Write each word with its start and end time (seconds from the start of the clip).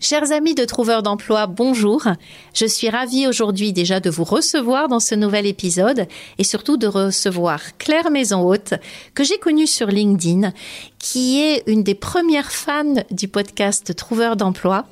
Chers 0.00 0.30
amis 0.30 0.54
de 0.54 0.64
Trouveurs 0.64 1.02
d'emploi, 1.02 1.48
bonjour. 1.48 2.04
Je 2.54 2.66
suis 2.66 2.88
ravie 2.88 3.26
aujourd'hui 3.26 3.72
déjà 3.72 3.98
de 3.98 4.10
vous 4.10 4.22
recevoir 4.22 4.86
dans 4.86 5.00
ce 5.00 5.16
nouvel 5.16 5.44
épisode 5.44 6.06
et 6.38 6.44
surtout 6.44 6.76
de 6.76 6.86
recevoir 6.86 7.76
Claire 7.78 8.12
Maison-Haute, 8.12 8.74
que 9.14 9.24
j'ai 9.24 9.38
connue 9.38 9.66
sur 9.66 9.88
LinkedIn, 9.88 10.52
qui 11.00 11.40
est 11.40 11.64
une 11.66 11.82
des 11.82 11.96
premières 11.96 12.52
fans 12.52 13.02
du 13.10 13.26
podcast 13.26 13.92
Trouveurs 13.96 14.36
d'emploi. 14.36 14.86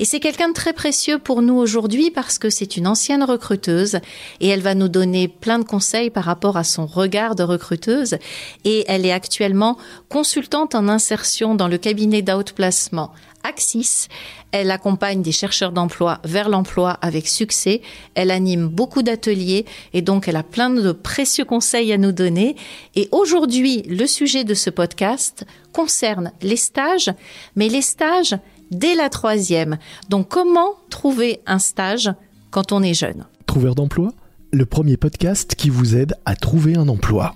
Et 0.00 0.04
c'est 0.04 0.18
quelqu'un 0.18 0.48
de 0.48 0.54
très 0.54 0.72
précieux 0.72 1.20
pour 1.20 1.40
nous 1.40 1.56
aujourd'hui 1.56 2.10
parce 2.10 2.40
que 2.40 2.50
c'est 2.50 2.76
une 2.76 2.88
ancienne 2.88 3.22
recruteuse 3.22 4.00
et 4.40 4.48
elle 4.48 4.62
va 4.62 4.74
nous 4.74 4.88
donner 4.88 5.28
plein 5.28 5.60
de 5.60 5.64
conseils 5.64 6.10
par 6.10 6.24
rapport 6.24 6.56
à 6.56 6.64
son 6.64 6.84
regard 6.84 7.36
de 7.36 7.44
recruteuse. 7.44 8.16
Et 8.64 8.84
elle 8.88 9.06
est 9.06 9.12
actuellement 9.12 9.78
consultante 10.08 10.74
en 10.74 10.88
insertion 10.88 11.54
dans 11.54 11.68
le 11.68 11.78
cabinet 11.78 12.22
d'outplacement 12.22 13.12
Axis. 13.42 14.08
Elle 14.52 14.70
accompagne 14.70 15.22
des 15.22 15.32
chercheurs 15.32 15.72
d'emploi 15.72 16.20
vers 16.24 16.48
l'emploi 16.48 16.90
avec 17.02 17.28
succès. 17.28 17.82
Elle 18.14 18.30
anime 18.30 18.68
beaucoup 18.68 19.02
d'ateliers 19.02 19.66
et 19.92 20.02
donc 20.02 20.28
elle 20.28 20.36
a 20.36 20.42
plein 20.42 20.70
de 20.70 20.92
précieux 20.92 21.44
conseils 21.44 21.92
à 21.92 21.98
nous 21.98 22.12
donner. 22.12 22.56
Et 22.94 23.08
aujourd'hui, 23.12 23.82
le 23.82 24.06
sujet 24.06 24.44
de 24.44 24.54
ce 24.54 24.70
podcast 24.70 25.44
concerne 25.72 26.32
les 26.42 26.56
stages, 26.56 27.10
mais 27.56 27.68
les 27.68 27.82
stages 27.82 28.36
dès 28.70 28.94
la 28.94 29.08
troisième. 29.08 29.78
Donc 30.08 30.28
comment 30.28 30.74
trouver 30.90 31.40
un 31.46 31.58
stage 31.58 32.10
quand 32.50 32.72
on 32.72 32.82
est 32.82 32.94
jeune? 32.94 33.26
Trouveur 33.46 33.74
d'emploi, 33.74 34.12
le 34.52 34.66
premier 34.66 34.96
podcast 34.96 35.54
qui 35.54 35.70
vous 35.70 35.96
aide 35.96 36.14
à 36.24 36.36
trouver 36.36 36.76
un 36.76 36.88
emploi. 36.88 37.34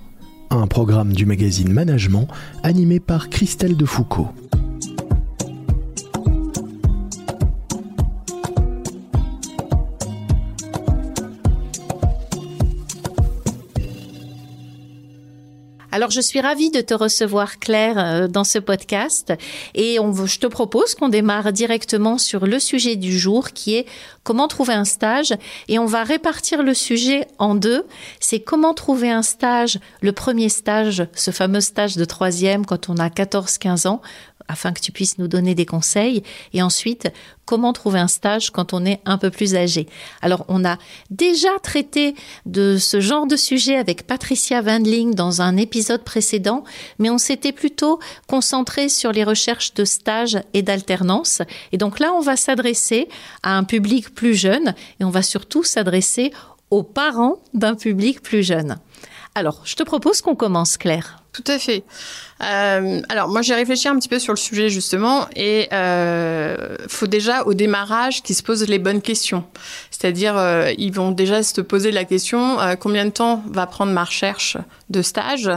Un 0.51 0.67
programme 0.67 1.15
du 1.15 1.25
magazine 1.25 1.73
Management 1.73 2.29
animé 2.63 3.01
par 3.01 3.31
Christelle 3.31 3.77
Defoucault. 3.77 4.29
Alors, 15.95 16.11
je 16.11 16.23
suis 16.23 16.41
ravie 16.41 16.71
de 16.71 16.81
te 16.81 16.95
recevoir, 16.95 17.59
Claire, 17.59 17.99
euh, 17.99 18.27
dans 18.27 18.45
ce 18.45 18.59
podcast. 18.59 19.35
Et 19.75 19.99
je 19.99 20.39
te 20.39 20.47
propose 20.47 20.95
qu'on 20.95 21.11
démarre 21.11 21.53
directement 21.53 22.17
sur 22.17 22.47
le 22.47 22.59
sujet 22.59 22.97
du 22.97 23.19
jour, 23.19 23.51
qui 23.51 23.75
est 23.75 23.87
comment 24.25 24.49
trouver 24.49 24.73
un 24.73 24.87
stage. 24.87 25.35
Et 25.69 25.79
on 25.79 25.85
va 25.85 26.03
répartir 26.03 26.63
le 26.63 26.73
sujet 26.73 27.27
en 27.39 27.55
deux. 27.55 27.85
C'est 28.21 28.41
comment 28.41 28.73
trouver 28.73 29.11
un 29.11 29.21
stage, 29.21 29.81
le 30.01 30.13
premier 30.13 30.49
stage, 30.49 31.05
ce 31.15 31.31
fameux 31.31 31.61
stage 31.61 31.97
de 31.97 32.07
troisième 32.07 32.65
quand 32.65 32.89
on 32.89 32.97
a 32.97 33.11
14-15 33.11 33.87
ans, 33.87 34.01
afin 34.49 34.73
que 34.73 34.81
tu 34.81 34.93
puisses 34.93 35.19
nous 35.19 35.29
donner 35.29 35.55
des 35.55 35.67
conseils. 35.67 36.23
Et 36.53 36.63
ensuite, 36.63 37.09
comment 37.45 37.73
trouver 37.73 38.01
un 38.01 38.09
stage 38.09 38.51
quand 38.51 38.73
on 38.73 38.85
est 38.85 39.01
un 39.05 39.19
peu 39.19 39.31
plus 39.31 39.55
âgé? 39.55 39.87
Alors, 40.21 40.45
on 40.49 40.65
a 40.65 40.79
déjà 41.11 41.51
traité 41.63 42.15
de 42.47 42.79
ce 42.79 43.01
genre 43.01 43.27
de 43.27 43.37
sujet 43.37 43.77
avec 43.77 44.07
Patricia 44.07 44.61
Wendling 44.63 45.15
dans 45.15 45.43
un 45.43 45.57
épisode 45.57 46.03
précédent, 46.03 46.65
mais 46.99 47.11
on 47.11 47.19
s'était 47.19 47.53
plutôt 47.53 47.99
concentré 48.27 48.89
sur 48.89 49.13
les 49.13 49.25
recherches 49.25 49.75
de 49.75 49.85
stage 49.85 50.39
et 50.55 50.63
d'alternance. 50.63 51.43
Et 51.73 51.79
donc 51.79 51.99
là, 51.99 52.13
on 52.15 52.21
va 52.21 52.37
s'adresser 52.37 53.09
à 53.43 53.57
un 53.57 53.65
public 53.65 54.15
plus 54.15 54.35
jeune 54.35 54.75
et 55.01 55.05
on 55.05 55.11
va 55.11 55.23
surtout 55.23 55.65
s'adresser 55.65 56.33
aux 56.71 56.83
parents 56.83 57.37
d'un 57.53 57.75
public 57.75 58.23
plus 58.23 58.43
jeune. 58.43 58.79
Alors, 59.35 59.63
je 59.65 59.75
te 59.77 59.83
propose 59.83 60.21
qu'on 60.21 60.35
commence, 60.37 60.77
Claire. 60.77 61.23
Tout 61.33 61.45
à 61.47 61.59
fait. 61.59 61.83
Euh, 62.43 63.01
alors 63.09 63.29
moi 63.29 63.41
j'ai 63.41 63.55
réfléchi 63.55 63.89
un 63.89 63.97
petit 63.97 64.09
peu 64.09 64.19
sur 64.19 64.35
le 64.35 64.39
sujet 64.39 64.69
justement 64.69 65.29
et 65.35 65.69
euh, 65.73 66.77
faut 66.89 67.07
déjà 67.07 67.45
au 67.45 67.55
démarrage 67.55 68.23
qu'ils 68.23 68.37
se 68.37 68.43
posent 68.43 68.69
les 68.69 68.79
bonnes 68.79 69.01
questions. 69.01 69.45
C'est-à-dire 69.91 70.37
euh, 70.37 70.73
ils 70.77 70.93
vont 70.93 71.11
déjà 71.11 71.43
se 71.43 71.63
poser 71.63 71.91
la 71.91 72.05
question 72.05 72.61
euh, 72.61 72.75
combien 72.75 73.07
de 73.07 73.11
temps 73.11 73.43
va 73.49 73.67
prendre 73.67 73.93
ma 73.93 74.05
recherche 74.05 74.59
de 74.91 75.01
stage? 75.01 75.49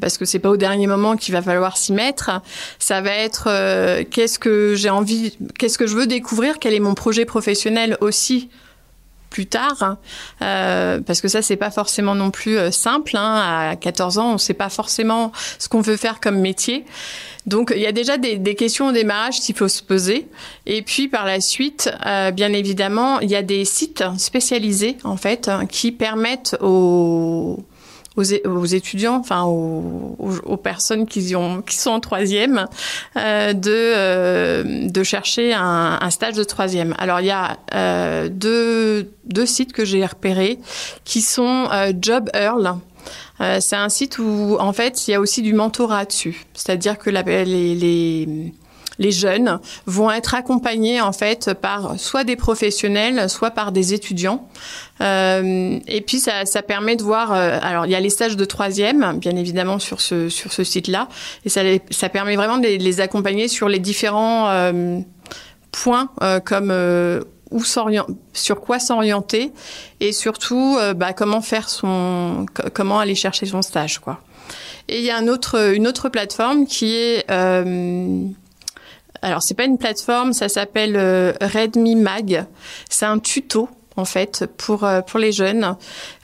Parce 0.00 0.16
que 0.16 0.24
c'est 0.24 0.38
pas 0.38 0.48
au 0.48 0.56
dernier 0.56 0.86
moment 0.86 1.16
qu'il 1.16 1.34
va 1.34 1.42
falloir 1.42 1.76
s'y 1.76 1.92
mettre. 1.92 2.30
Ça 2.78 3.02
va 3.02 3.10
être 3.10 3.44
euh, 3.48 4.04
qu'est-ce 4.10 4.38
que 4.38 4.74
j'ai 4.74 4.90
envie, 4.90 5.36
qu'est-ce 5.58 5.76
que 5.76 5.86
je 5.86 5.96
veux 5.96 6.06
découvrir, 6.06 6.58
quel 6.58 6.72
est 6.72 6.80
mon 6.80 6.94
projet 6.94 7.26
professionnel 7.26 7.98
aussi? 8.00 8.48
Plus 9.30 9.46
tard, 9.46 9.76
hein. 9.80 9.98
euh, 10.42 11.00
parce 11.00 11.20
que 11.20 11.28
ça 11.28 11.40
c'est 11.40 11.56
pas 11.56 11.70
forcément 11.70 12.14
non 12.14 12.30
plus 12.30 12.58
euh, 12.58 12.70
simple. 12.70 13.16
Hein. 13.16 13.70
À 13.70 13.76
14 13.76 14.18
ans, 14.18 14.34
on 14.34 14.38
sait 14.38 14.54
pas 14.54 14.68
forcément 14.68 15.32
ce 15.58 15.68
qu'on 15.68 15.80
veut 15.80 15.96
faire 15.96 16.20
comme 16.20 16.38
métier. 16.40 16.84
Donc 17.46 17.72
il 17.74 17.80
y 17.80 17.86
a 17.86 17.92
déjà 17.92 18.18
des, 18.18 18.36
des 18.36 18.54
questions 18.54 18.88
au 18.88 18.92
démarrage 18.92 19.40
qu'il 19.40 19.54
faut 19.54 19.68
se 19.68 19.82
poser. 19.82 20.28
Et 20.66 20.82
puis 20.82 21.08
par 21.08 21.24
la 21.24 21.40
suite, 21.40 21.90
euh, 22.04 22.32
bien 22.32 22.52
évidemment, 22.52 23.20
il 23.20 23.30
y 23.30 23.36
a 23.36 23.42
des 23.42 23.64
sites 23.64 24.04
spécialisés 24.18 24.96
en 25.04 25.16
fait 25.16 25.50
qui 25.70 25.92
permettent 25.92 26.56
aux 26.60 27.64
aux, 28.16 28.64
étudiants, 28.64 29.16
enfin 29.16 29.44
aux, 29.44 30.16
aux, 30.18 30.56
personnes 30.56 31.06
qui, 31.06 31.34
ont, 31.36 31.62
qui 31.62 31.76
sont 31.76 31.90
en 31.90 32.00
troisième, 32.00 32.66
euh, 33.16 33.52
de, 33.52 33.70
euh, 33.70 34.88
de 34.88 35.02
chercher 35.02 35.54
un, 35.54 35.98
un, 36.00 36.10
stage 36.10 36.34
de 36.34 36.44
troisième. 36.44 36.94
Alors 36.98 37.20
il 37.20 37.26
y 37.26 37.30
a 37.30 37.58
euh, 37.74 38.28
deux, 38.28 39.12
deux 39.24 39.46
sites 39.46 39.72
que 39.72 39.84
j'ai 39.84 40.04
repérés 40.04 40.58
qui 41.04 41.20
sont 41.22 41.68
euh, 41.72 41.92
Job 41.98 42.28
Earl. 42.34 42.78
Euh, 43.40 43.58
c'est 43.60 43.76
un 43.76 43.88
site 43.88 44.18
où 44.18 44.56
en 44.58 44.72
fait 44.72 45.08
il 45.08 45.12
y 45.12 45.14
a 45.14 45.20
aussi 45.20 45.40
du 45.40 45.54
mentorat 45.54 46.04
dessus, 46.04 46.44
c'est-à-dire 46.52 46.98
que 46.98 47.08
la, 47.08 47.22
les, 47.22 47.74
les 47.74 48.52
les 49.00 49.10
jeunes 49.10 49.58
vont 49.86 50.10
être 50.10 50.34
accompagnés 50.34 51.00
en 51.00 51.12
fait 51.12 51.54
par 51.54 51.98
soit 51.98 52.22
des 52.22 52.36
professionnels, 52.36 53.28
soit 53.28 53.50
par 53.50 53.72
des 53.72 53.94
étudiants. 53.94 54.46
Euh, 55.00 55.80
et 55.88 56.02
puis 56.02 56.20
ça, 56.20 56.44
ça, 56.44 56.62
permet 56.62 56.96
de 56.96 57.02
voir. 57.02 57.32
Euh, 57.32 57.58
alors 57.62 57.86
il 57.86 57.92
y 57.92 57.94
a 57.94 58.00
les 58.00 58.10
stages 58.10 58.36
de 58.36 58.44
troisième, 58.44 59.18
bien 59.18 59.34
évidemment 59.34 59.78
sur 59.78 60.02
ce 60.02 60.28
sur 60.28 60.52
ce 60.52 60.62
site-là, 60.62 61.08
et 61.46 61.48
ça, 61.48 61.62
ça 61.90 62.10
permet 62.10 62.36
vraiment 62.36 62.58
de 62.58 62.66
les, 62.66 63.00
accompagner 63.00 63.48
sur 63.48 63.68
les 63.68 63.78
différents 63.78 64.50
euh, 64.50 65.00
points 65.72 66.10
euh, 66.22 66.38
comme 66.38 66.70
euh, 66.70 67.22
où 67.50 67.64
sur 67.64 68.60
quoi 68.60 68.78
s'orienter 68.78 69.50
et 70.00 70.12
surtout 70.12 70.78
bah, 70.94 71.14
comment 71.14 71.40
faire 71.40 71.68
son 71.68 72.46
comment 72.74 73.00
aller 73.00 73.16
chercher 73.16 73.46
son 73.46 73.60
stage 73.62 73.98
quoi. 73.98 74.20
Et 74.90 74.98
il 74.98 75.04
y 75.04 75.10
a 75.10 75.16
un 75.16 75.28
autre, 75.28 75.72
une 75.72 75.86
autre 75.86 76.08
plateforme 76.08 76.66
qui 76.66 76.96
est 76.96 77.24
euh, 77.30 78.24
alors 79.22 79.42
c'est 79.42 79.54
pas 79.54 79.64
une 79.64 79.78
plateforme, 79.78 80.32
ça 80.32 80.48
s'appelle 80.48 80.96
euh, 80.96 81.32
Redmi 81.40 81.96
Mag. 81.96 82.46
C'est 82.88 83.06
un 83.06 83.18
tuto 83.18 83.68
en 83.96 84.04
fait 84.04 84.46
pour 84.56 84.84
euh, 84.84 85.02
pour 85.02 85.18
les 85.18 85.32
jeunes. 85.32 85.76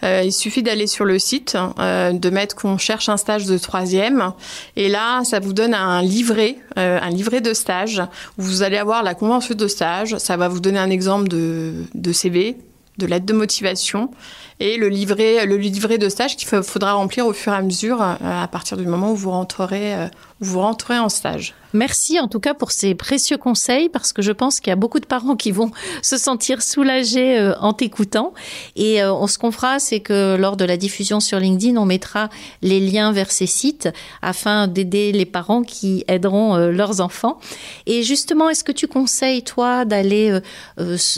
Euh, 0.03 0.23
il 0.25 0.33
suffit 0.33 0.63
d'aller 0.63 0.87
sur 0.87 1.05
le 1.05 1.19
site, 1.19 1.57
de 1.57 2.31
mettre 2.31 2.55
qu'on 2.57 2.79
cherche 2.79 3.09
un 3.09 3.17
stage 3.17 3.47
de 3.47 3.59
troisième, 3.59 4.33
et 4.77 4.89
là 4.89 5.23
ça 5.25 5.41
vous 5.41 5.53
donne 5.53 5.75
un 5.75 6.03
livret, 6.03 6.57
un 6.77 7.11
livret 7.11 7.41
de 7.41 7.53
stage 7.53 8.03
où 8.39 8.43
vous 8.43 8.63
allez 8.63 8.79
avoir 8.79 9.03
la 9.03 9.15
convention 9.15 9.55
de 9.55 9.69
stage. 9.69 10.17
Ça 10.19 10.37
va 10.37 10.49
vous 10.49 10.61
donner 10.61 10.79
un 10.79 10.91
exemple 10.91 11.29
de 11.29 11.75
de 11.95 12.13
CV, 12.13 12.57
de 12.99 13.07
lettre 13.07 13.27
de 13.27 13.35
motivation 13.35 14.11
et 14.59 14.79
le 14.79 14.89
livret 14.89 15.45
le 15.45 15.57
livret 15.59 15.99
de 15.99 16.09
stage 16.09 16.37
qu'il 16.37 16.49
faudra 16.49 16.95
remplir 16.95 17.27
au 17.27 17.35
fur 17.35 17.53
et 17.53 17.57
à 17.57 17.63
mesure 17.63 18.01
à 18.01 18.49
partir 18.49 18.79
du 18.79 18.87
moment 18.87 19.13
où 19.13 19.17
vous 19.17 19.31
rentrerez 19.31 20.09
vous 20.41 20.61
rentrez 20.61 20.99
en 20.99 21.09
stage. 21.09 21.55
Merci 21.73 22.21
en 22.21 22.29
tout 22.29 22.41
cas 22.41 22.55
pour 22.55 22.71
ces 22.71 22.95
précieux 22.95 23.37
conseils 23.37 23.89
parce 23.89 24.13
que 24.13 24.23
je 24.23 24.33
pense 24.33 24.61
qu'il 24.61 24.71
y 24.71 24.73
a 24.73 24.77
beaucoup 24.77 25.01
de 25.01 25.07
parents 25.07 25.37
qui 25.37 25.51
vont 25.51 25.71
se 26.03 26.17
sentir 26.17 26.63
soulagés 26.63 27.39
euh, 27.39 27.55
en 27.59 27.73
t'écoutant. 27.73 28.35
Et 28.77 29.03
euh, 29.03 29.27
ce 29.27 29.39
qu'on 29.39 29.51
fera, 29.51 29.79
c'est 29.79 30.01
que 30.01 30.37
lors 30.37 30.57
de 30.57 30.65
la 30.65 30.77
diffusion 30.77 31.21
sur 31.21 31.39
LinkedIn, 31.39 31.77
on 31.77 31.87
mettra 31.87 32.29
les 32.63 32.81
liens 32.81 33.13
vers 33.13 33.31
ces 33.31 33.47
sites 33.47 33.89
afin 34.23 34.69
d'aider 34.69 35.13
les 35.13 35.27
parents 35.27 35.63
qui 35.63 36.05
aideront 36.07 36.55
euh, 36.55 36.71
leurs 36.71 37.01
enfants. 37.01 37.39
Et 37.87 38.03
justement, 38.03 38.49
est-ce 38.49 38.65
que 38.65 38.73
tu 38.73 38.87
conseilles 38.89 39.43
toi 39.43 39.85
d'aller 39.85 40.39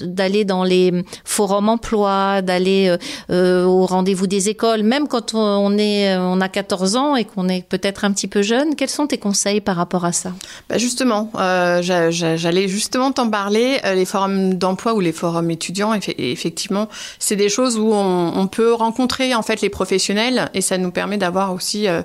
d'aller 0.05 0.45
dans 0.45 0.65
les 0.65 1.05
forums 1.25 1.69
emploi, 1.69 2.43
d'aller 2.43 2.97
au 3.29 3.87
rendez-vous 3.87 4.27
des 4.27 4.49
écoles, 4.49 4.83
même 4.83 5.09
quand 5.09 5.35
on 5.35 5.77
est 5.79 6.17
on 6.17 6.41
a 6.41 6.49
14 6.49 6.97
ans 6.97 7.17
et 7.17 7.25
qu'on 7.25 7.49
est 7.49 7.67
peut-être 7.67 8.05
un 8.05 8.13
petit 8.13 8.29
peu 8.29 8.43
jeune 8.43 8.75
Quels 8.75 8.89
sont 8.89 9.08
tes 9.09 9.19
conseils 9.19 9.61
par 9.61 9.77
rapport 9.77 10.05
à 10.05 10.13
ça? 10.13 10.33
Bah 10.69 10.79
Justement, 10.79 11.31
euh, 11.35 11.83
j'allais 11.83 12.69
justement 12.69 13.11
t'en 13.11 13.29
parler. 13.29 13.81
Euh, 13.85 13.95
les 13.95 14.05
forums 14.05 14.55
d'emploi 14.55 14.95
ou 14.95 15.01
les 15.01 15.13
forums 15.13 15.51
étudiants, 15.51 15.93
effectivement, 15.95 16.89
c'est 17.19 17.37
des 17.37 17.49
choses 17.49 17.79
où 17.79 17.93
on, 17.93 18.47
peut 18.49 18.73
rencontrer 18.73 19.35
en 19.35 19.43
fait 19.43 19.61
les 19.61 19.69
professionnels 19.69 20.49
et 20.55 20.63
ça 20.63 20.79
nous 20.79 20.91
permet 20.91 21.19
d'avoir 21.19 21.53
aussi 21.53 21.87
euh, 21.87 22.03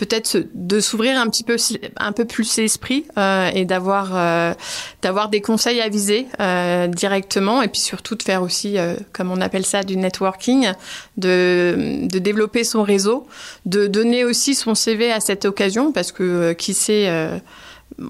peut-être 0.00 0.46
de 0.54 0.80
s'ouvrir 0.80 1.20
un 1.20 1.28
petit 1.28 1.44
peu 1.44 1.56
un 1.98 2.12
peu 2.12 2.24
plus 2.24 2.56
l'esprit 2.56 3.04
euh, 3.18 3.50
et 3.54 3.66
d'avoir 3.66 4.16
euh, 4.16 4.54
d'avoir 5.02 5.28
des 5.28 5.42
conseils 5.42 5.82
avisés 5.82 6.26
euh, 6.40 6.86
directement 6.86 7.60
et 7.60 7.68
puis 7.68 7.82
surtout 7.82 8.14
de 8.14 8.22
faire 8.22 8.42
aussi 8.42 8.78
euh, 8.78 8.96
comme 9.12 9.30
on 9.30 9.42
appelle 9.42 9.66
ça 9.66 9.82
du 9.82 9.98
networking 9.98 10.72
de 11.18 12.06
de 12.10 12.18
développer 12.18 12.64
son 12.64 12.82
réseau 12.82 13.26
de 13.66 13.86
donner 13.86 14.24
aussi 14.24 14.54
son 14.54 14.74
CV 14.74 15.12
à 15.12 15.20
cette 15.20 15.44
occasion 15.44 15.92
parce 15.92 16.12
que 16.12 16.22
euh, 16.22 16.54
qui 16.54 16.72
sait 16.72 17.10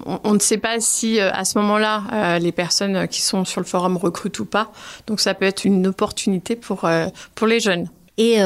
on, 0.05 0.21
on, 0.23 0.33
ne 0.33 0.39
sait 0.39 0.59
pas 0.59 0.79
si 0.79 1.19
à 1.19 1.43
ce 1.43 1.57
moment-là 1.57 2.37
les 2.39 2.53
personnes 2.53 3.07
qui 3.09 3.21
sont 3.21 3.43
sur 3.43 3.59
le 3.59 3.65
forum 3.65 3.97
recrutent 3.97 4.39
ou 4.39 4.45
pas. 4.45 4.71
Donc 5.07 5.19
ça 5.19 5.33
peut 5.33 5.45
être 5.45 5.65
une 5.65 5.87
opportunité 5.87 6.55
pour 6.55 6.89
pour 7.35 7.47
les 7.47 7.59
jeunes. 7.59 7.89
Et 8.17 8.37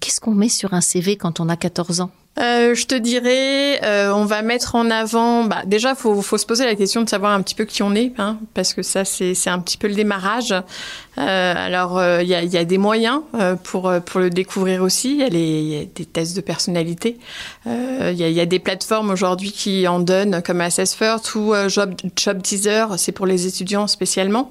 qu'est-ce 0.00 0.20
qu'on 0.20 0.34
met 0.34 0.48
sur 0.48 0.74
un 0.74 0.80
CV 0.80 1.16
quand 1.16 1.40
on 1.40 1.48
a 1.48 1.56
14 1.56 2.00
ans? 2.02 2.10
Euh, 2.38 2.74
je 2.74 2.86
te 2.86 2.94
dirais, 2.94 3.80
euh, 3.84 4.12
on 4.14 4.24
va 4.24 4.42
mettre 4.42 4.74
en 4.74 4.88
avant. 4.90 5.44
Bah, 5.44 5.62
déjà, 5.66 5.94
faut, 5.94 6.22
faut 6.22 6.38
se 6.38 6.46
poser 6.46 6.64
la 6.64 6.74
question 6.74 7.02
de 7.02 7.08
savoir 7.08 7.32
un 7.32 7.42
petit 7.42 7.56
peu 7.56 7.64
qui 7.64 7.82
on 7.82 7.94
est, 7.94 8.12
hein, 8.18 8.38
parce 8.54 8.72
que 8.72 8.82
ça, 8.82 9.04
c'est, 9.04 9.34
c'est 9.34 9.50
un 9.50 9.58
petit 9.58 9.76
peu 9.76 9.88
le 9.88 9.94
démarrage. 9.94 10.52
Euh, 10.52 11.54
alors, 11.56 12.00
il 12.22 12.28
y 12.28 12.34
a, 12.34 12.42
y, 12.42 12.56
a, 12.56 12.64
des 12.64 12.78
moyens 12.78 13.20
pour 13.64 13.92
pour 14.06 14.20
le 14.20 14.30
découvrir 14.30 14.82
aussi. 14.82 15.18
Il 15.18 15.34
y, 15.34 15.74
y 15.74 15.82
a 15.82 15.84
des 15.84 16.04
tests 16.06 16.34
de 16.36 16.40
personnalité. 16.40 17.18
Il 17.66 18.12
y 18.12 18.22
a, 18.22 18.28
y, 18.28 18.40
a, 18.40 18.46
des 18.46 18.60
plateformes 18.60 19.10
aujourd'hui 19.10 19.52
qui 19.52 19.86
en 19.86 19.98
donnent, 19.98 20.40
comme 20.42 20.60
Assess 20.60 20.94
First 20.94 21.34
ou 21.34 21.52
Job 21.68 21.94
Job 22.16 22.40
Teaser. 22.42 22.86
C'est 22.96 23.12
pour 23.12 23.26
les 23.26 23.46
étudiants 23.46 23.86
spécialement. 23.86 24.50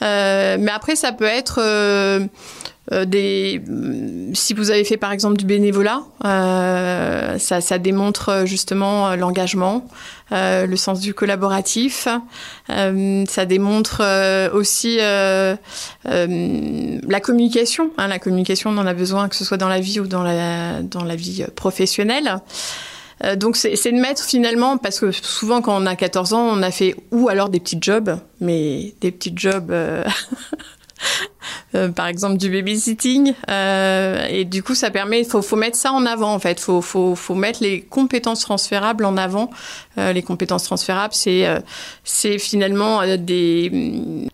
mais 0.00 0.70
après, 0.72 0.96
ça 0.96 1.12
peut 1.12 1.24
être 1.24 1.60
euh, 1.60 2.26
des, 2.90 3.62
si 4.34 4.52
vous 4.52 4.70
avez 4.70 4.84
fait 4.84 4.96
par 4.96 5.12
exemple 5.12 5.36
du 5.36 5.44
bénévolat, 5.44 6.02
euh, 6.24 7.38
ça, 7.38 7.60
ça, 7.60 7.78
démontre 7.78 8.28
euh, 8.30 8.46
justement 8.46 9.08
euh, 9.08 9.16
l'engagement, 9.16 9.86
euh, 10.32 10.66
le 10.66 10.76
sens 10.76 11.00
du 11.00 11.14
collaboratif. 11.14 12.08
Euh, 12.70 13.24
ça 13.28 13.46
démontre 13.46 14.02
aussi 14.52 14.96
la 14.96 15.56
communication. 17.20 17.90
Hein, 17.96 18.08
la 18.08 18.18
communication, 18.18 18.70
on 18.70 18.78
en 18.78 18.86
a 18.86 18.94
besoin, 18.94 19.28
que 19.28 19.36
ce 19.36 19.44
soit 19.44 19.56
dans 19.56 19.68
la 19.68 19.80
vie 19.80 20.00
ou 20.00 20.06
dans 20.06 20.22
la, 20.22 20.82
dans 20.82 21.04
la 21.04 21.14
vie 21.16 21.44
professionnelle. 21.54 22.40
Donc 23.36 23.56
c'est 23.56 23.92
de 23.92 24.00
mettre 24.00 24.24
finalement, 24.24 24.78
parce 24.78 24.98
que 24.98 25.12
souvent 25.12 25.60
quand 25.60 25.76
on 25.80 25.84
a 25.84 25.94
14 25.94 26.32
ans, 26.32 26.48
on 26.50 26.62
a 26.62 26.70
fait 26.70 26.96
ou 27.10 27.28
alors 27.28 27.50
des 27.50 27.60
petits 27.60 27.78
jobs, 27.78 28.18
mais 28.40 28.94
des 29.02 29.10
petits 29.10 29.34
jobs 29.36 29.70
Euh, 29.70 30.04
par 31.94 32.06
exemple 32.06 32.36
du 32.36 32.50
babysitting 32.50 33.34
euh, 33.48 34.26
et 34.28 34.44
du 34.44 34.62
coup 34.62 34.74
ça 34.74 34.90
permet 34.90 35.20
il 35.20 35.24
faut, 35.24 35.42
faut 35.42 35.56
mettre 35.56 35.76
ça 35.76 35.92
en 35.92 36.06
avant 36.06 36.32
en 36.34 36.38
fait. 36.38 36.60
Faut 36.60 36.80
faut 36.80 37.14
faut 37.14 37.34
mettre 37.34 37.62
les 37.62 37.82
compétences 37.82 38.40
transférables 38.40 39.04
en 39.04 39.16
avant. 39.16 39.50
Euh, 39.98 40.12
les 40.12 40.22
compétences 40.22 40.64
transférables 40.64 41.14
c'est 41.14 41.46
euh, 41.46 41.60
c'est 42.04 42.38
finalement 42.38 43.02
euh, 43.02 43.16
des 43.16 43.70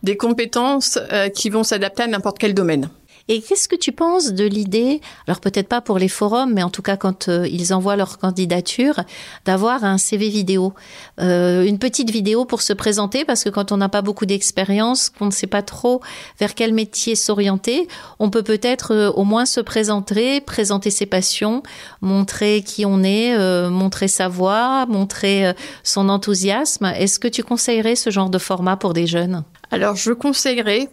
des 0.02 0.16
compétences 0.16 0.98
qui 1.34 1.50
vont 1.50 1.62
s'adapter 1.62 2.02
à 2.02 2.06
n'importe 2.06 2.38
quel 2.38 2.54
domaine 2.54 2.88
Et 3.28 3.40
qu'est-ce 3.40 3.68
que 3.68 3.74
tu 3.74 3.90
penses 3.90 4.32
de 4.32 4.44
l'idée, 4.44 5.00
alors 5.26 5.40
peut-être 5.40 5.68
pas 5.68 5.80
pour 5.80 5.98
les 5.98 6.08
forums, 6.08 6.52
mais 6.52 6.62
en 6.62 6.70
tout 6.70 6.82
cas 6.82 6.96
quand 6.96 7.28
euh, 7.28 7.48
ils 7.50 7.74
envoient 7.74 7.96
leur 7.96 8.18
candidature, 8.18 9.00
d'avoir 9.44 9.82
un 9.82 9.98
CV 9.98 10.28
vidéo, 10.28 10.74
euh, 11.20 11.64
une 11.64 11.80
petite 11.80 12.10
vidéo 12.10 12.44
pour 12.44 12.62
se 12.62 12.72
présenter, 12.72 13.24
parce 13.24 13.42
que 13.42 13.48
quand 13.48 13.72
on 13.72 13.78
n'a 13.78 13.88
pas 13.88 14.02
beaucoup 14.02 14.26
d'expérience, 14.26 15.10
qu'on 15.10 15.26
ne 15.26 15.32
sait 15.32 15.48
pas 15.48 15.62
trop 15.62 16.02
vers 16.38 16.54
quel 16.54 16.72
métier 16.72 17.16
s'orienter, 17.16 17.88
on 18.20 18.30
peut 18.30 18.44
peut-être 18.44 18.94
euh, 18.94 19.10
au 19.10 19.24
moins 19.24 19.44
se 19.44 19.60
présenter, 19.60 20.40
présenter 20.40 20.90
ses 20.90 21.06
passions, 21.06 21.64
montrer 22.02 22.62
qui 22.62 22.86
on 22.86 23.02
est, 23.02 23.34
euh, 23.36 23.70
montrer 23.70 24.06
sa 24.06 24.28
voix, 24.28 24.86
montrer 24.86 25.52
son 25.82 26.08
enthousiasme. 26.08 26.92
Est-ce 26.96 27.18
que 27.18 27.28
tu 27.28 27.42
conseillerais 27.42 27.96
ce 27.96 28.10
genre 28.10 28.30
de 28.30 28.38
format 28.38 28.76
pour 28.76 28.92
des 28.92 29.08
jeunes? 29.08 29.42
Alors 29.72 29.96
je 29.96 30.12
conseillerais 30.12 30.88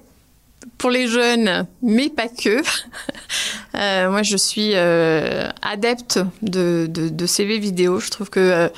pour 0.77 0.89
les 0.89 1.07
jeunes, 1.07 1.67
mais 1.81 2.09
pas 2.09 2.27
que. 2.27 2.61
euh, 3.75 4.09
moi, 4.09 4.23
je 4.23 4.37
suis 4.37 4.71
euh, 4.73 5.49
adepte 5.61 6.19
de, 6.41 6.87
de, 6.89 7.09
de, 7.09 7.25
CV 7.25 7.59
vidéo. 7.59 7.99
Je 7.99 8.09
trouve 8.09 8.29
que 8.29 8.69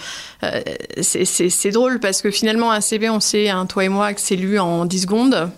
euh, 0.44 0.62
c'est 1.02 1.72
drôle 1.72 2.00
parce 2.00 2.22
que 2.22 2.32
finalement, 2.32 2.72
un 2.72 2.82
CV, 2.82 3.10
on 3.10 3.20
sait, 3.20 3.50
hein, 3.50 3.66
toi 3.66 3.86
et 3.86 3.90
moi, 3.90 4.14
que 4.14 4.22
c'est 4.22 4.36
lu 4.36 4.60
en 4.60 4.86
10 4.86 5.02
secondes. 5.02 5.50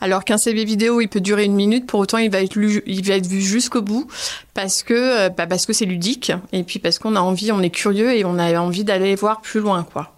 Alors 0.00 0.24
qu'un 0.24 0.38
CV 0.38 0.64
vidéo, 0.64 1.00
il 1.02 1.08
peut 1.08 1.20
durer 1.20 1.44
une 1.44 1.54
minute, 1.54 1.86
pour 1.86 2.00
autant 2.00 2.16
il 2.16 2.30
va 2.30 2.40
être, 2.40 2.54
lu, 2.54 2.82
il 2.86 3.04
va 3.04 3.14
être 3.14 3.26
vu 3.26 3.42
jusqu'au 3.42 3.82
bout 3.82 4.08
parce 4.54 4.82
que 4.82 5.28
bah 5.28 5.46
parce 5.46 5.66
que 5.66 5.74
c'est 5.74 5.84
ludique 5.84 6.32
et 6.52 6.62
puis 6.62 6.78
parce 6.78 6.98
qu'on 6.98 7.16
a 7.16 7.20
envie, 7.20 7.52
on 7.52 7.60
est 7.60 7.68
curieux 7.68 8.14
et 8.14 8.24
on 8.24 8.38
a 8.38 8.58
envie 8.58 8.84
d'aller 8.84 9.14
voir 9.14 9.42
plus 9.42 9.60
loin, 9.60 9.82
quoi. 9.82 10.14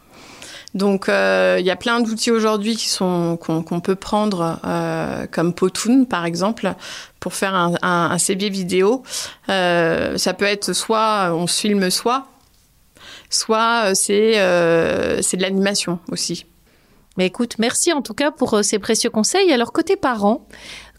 Donc 0.74 1.08
euh, 1.08 1.56
il 1.58 1.66
y 1.66 1.70
a 1.70 1.76
plein 1.76 2.00
d'outils 2.00 2.30
aujourd'hui 2.30 2.76
qui 2.76 2.88
sont 2.88 3.36
qu'on 3.36 3.62
qu 3.62 3.80
peut 3.80 3.96
prendre 3.96 4.60
euh, 4.64 5.26
comme 5.30 5.52
Potoon 5.52 6.04
par 6.04 6.24
exemple 6.24 6.72
pour 7.18 7.34
faire 7.34 7.54
un, 7.54 7.74
un, 7.82 8.10
un 8.12 8.18
CV 8.18 8.50
vidéo. 8.50 9.02
Euh, 9.48 10.16
ça 10.16 10.32
peut 10.32 10.44
être 10.44 10.72
soit 10.72 11.34
on 11.34 11.46
se 11.46 11.60
filme 11.60 11.90
soit 11.90 12.26
soit 13.30 13.94
c'est 13.94 14.38
euh, 14.40 15.22
c'est 15.22 15.36
de 15.36 15.42
l'animation 15.42 15.98
aussi. 16.10 16.46
Mais 17.16 17.26
écoute, 17.26 17.56
merci 17.58 17.92
en 17.92 18.02
tout 18.02 18.14
cas 18.14 18.30
pour 18.30 18.54
euh, 18.54 18.62
ces 18.62 18.78
précieux 18.78 19.10
conseils. 19.10 19.52
Alors 19.52 19.72
côté 19.72 19.96
parents, 19.96 20.46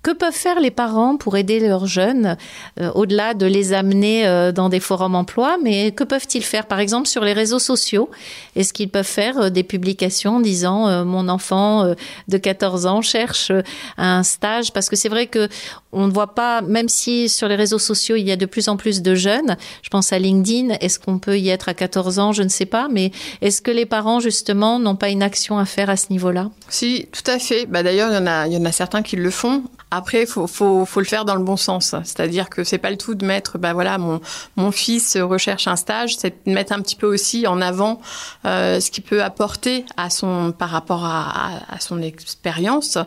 Que 0.04 0.12
peuvent 0.12 0.34
faire 0.34 0.60
les 0.60 0.72
parents 0.72 1.16
pour 1.16 1.38
aider 1.38 1.60
leurs 1.60 1.86
jeunes 1.86 2.36
euh, 2.80 2.92
au-delà 2.96 3.36
de 3.36 3.46
les 3.46 3.72
amener 3.72 4.26
euh, 4.26 4.52
dans 4.52 4.68
des 4.68 4.80
forums 4.80 5.14
emploi 5.14 5.58
mais 5.62 5.92
que 5.92 6.04
peuvent-ils 6.04 6.44
faire 6.44 6.66
par 6.66 6.80
exemple 6.80 7.08
sur 7.08 7.24
les 7.24 7.34
réseaux 7.34 7.60
sociaux? 7.60 8.10
Est-ce 8.56 8.74
qu'ils 8.74 8.90
peuvent 8.90 9.06
faire 9.06 9.38
euh, 9.38 9.50
des 9.52 9.62
publications 9.62 10.40
disant 10.40 11.06
mon 11.06 11.30
enfant 11.30 11.94
de 12.28 12.38
14 12.38 12.88
ans 12.88 13.02
cherche 13.02 13.52
un 13.98 14.24
stage? 14.24 14.74
Parce 14.74 14.90
que 14.90 14.96
c'est 14.96 15.10
vrai 15.10 15.28
que 15.28 15.48
on 15.92 16.08
ne 16.08 16.12
voit 16.12 16.34
pas 16.34 16.62
même 16.62 16.90
si 16.90 17.30
sur 17.30 17.48
les 17.48 17.56
réseaux 17.56 17.80
sociaux 17.80 18.16
il 18.16 18.28
y 18.28 18.32
a 18.32 18.38
de 18.38 18.46
plus 18.48 18.70
en 18.70 18.78
plus 18.78 19.04
de 19.04 19.14
jeunes 19.14 19.56
je 19.84 19.90
pense 19.90 20.14
à 20.14 20.20
linkedin 20.20 20.78
est-ce 20.80 21.00
qu'on 21.00 21.20
peut 21.20 21.38
y 21.38 21.50
être 21.50 21.70
à 21.70 21.76
14 21.76 22.18
ans? 22.18 22.32
Je 22.32 22.42
ne 22.42 22.50
sais 22.50 22.66
pas 22.66 22.88
mais 22.90 23.12
est-ce 23.42 23.62
que 23.62 23.72
les 23.72 23.86
parents 23.86 24.20
justement 24.20 24.80
n'ont 24.80 24.96
pas 24.96 25.10
une 25.10 25.22
action 25.22 25.60
à 25.60 25.66
faire 25.66 25.92
à 25.92 25.98
ce 25.98 26.08
niveau 26.10 26.32
là 26.32 26.50
si 26.70 27.08
tout 27.12 27.30
à 27.30 27.38
fait. 27.38 27.68
D'ailleurs 27.68 28.10
il 28.12 28.16
y 28.16 28.52
il 28.52 28.58
y 28.58 28.58
en 28.58 28.66
a 28.66 28.72
certains 28.72 29.04
qui 29.04 29.16
le 29.16 29.30
font 29.30 29.64
après 29.92 30.26
faut, 30.26 30.48
faut, 30.48 30.86
faut 30.86 31.00
le 31.02 31.06
faire 31.06 31.26
dans 31.26 31.36
le 31.36 31.44
bon 31.44 31.58
sens. 31.58 31.96
C'est 32.04 32.20
à 32.22 32.28
dire 32.28 32.50
que 32.50 32.64
c'est 32.64 32.78
pas 32.78 32.90
le 32.90 32.98
tout 32.98 33.14
de 33.14 33.26
mettre 33.26 33.58
bah 33.58 33.74
voilà 33.74 33.98
mon, 33.98 34.22
mon 34.56 34.72
fils 34.72 35.18
recherche 35.18 35.68
un 35.68 35.76
stage. 35.76 36.18
C'est 36.18 36.48
de 36.48 36.54
mettre 36.54 36.74
un 36.74 36.82
petit 36.82 36.96
peu 36.96 37.08
aussi 37.08 37.46
en 37.46 37.62
avant 37.62 38.02
euh, 38.46 38.80
ce 38.80 38.90
qu'il 38.90 39.04
peut 39.04 39.22
apporter 39.22 39.86
à 39.98 40.10
son 40.10 40.54
par 40.58 40.70
rapport 40.70 41.06
à, 41.06 41.30
à, 41.30 41.76
à 41.76 41.80
son 41.80 42.02
expérience 42.02 42.98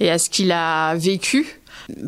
et 0.00 0.10
à 0.10 0.18
ce 0.18 0.28
qu'il 0.28 0.52
a 0.52 0.94
vécu. 0.96 1.60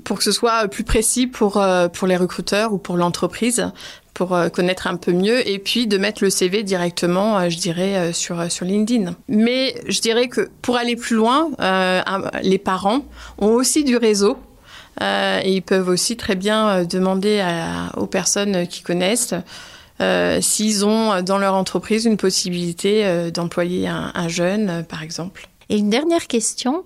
Pour 0.05 0.19
que 0.19 0.25
ce 0.25 0.33
soit 0.33 0.69
plus 0.69 0.85
précis 0.85 1.26
pour 1.26 1.57
euh, 1.57 1.88
pour 1.88 2.07
les 2.07 2.17
recruteurs 2.17 2.73
ou 2.73 2.79
pour 2.79 2.97
l'entreprise 2.97 3.73
pour 4.14 4.33
euh, 4.35 4.49
connaître 4.49 4.87
un 4.87 4.97
peu 4.97 5.12
mieux 5.12 5.47
et 5.47 5.59
puis 5.59 5.87
de 5.87 5.99
mettre 5.99 6.23
le 6.23 6.30
CV 6.30 6.62
directement 6.62 7.37
euh, 7.37 7.49
je 7.50 7.59
dirais 7.59 7.97
euh, 7.97 8.12
sur 8.12 8.50
sur 8.50 8.64
linkedin. 8.64 9.16
Mais 9.28 9.75
je 9.88 10.00
dirais 10.00 10.28
que 10.28 10.49
pour 10.62 10.76
aller 10.76 10.97
plus 10.97 11.16
loin 11.16 11.50
les 12.42 12.59
parents 12.59 13.04
ont 13.38 13.49
aussi 13.49 13.85
du 13.85 13.97
réseau 13.97 14.38
et 15.00 15.52
ils 15.52 15.62
peuvent 15.62 15.88
aussi 15.88 16.16
très 16.16 16.37
bien 16.37 16.85
demander 16.85 17.44
aux 17.97 18.06
personnes 18.06 18.66
qui 18.68 18.83
connaissent 18.83 19.35
s'ils 20.40 20.87
ont 20.87 21.21
dans 21.23 21.38
leur 21.38 21.54
entreprise 21.54 22.04
une 22.04 22.16
possibilité 22.16 23.30
d'employer 23.33 23.88
un, 23.88 24.12
un 24.14 24.28
jeune 24.28 24.85
par 24.88 25.02
exemple. 25.02 25.49
Et 25.68 25.78
une 25.78 25.90
dernière 25.90 26.26
question 26.26 26.85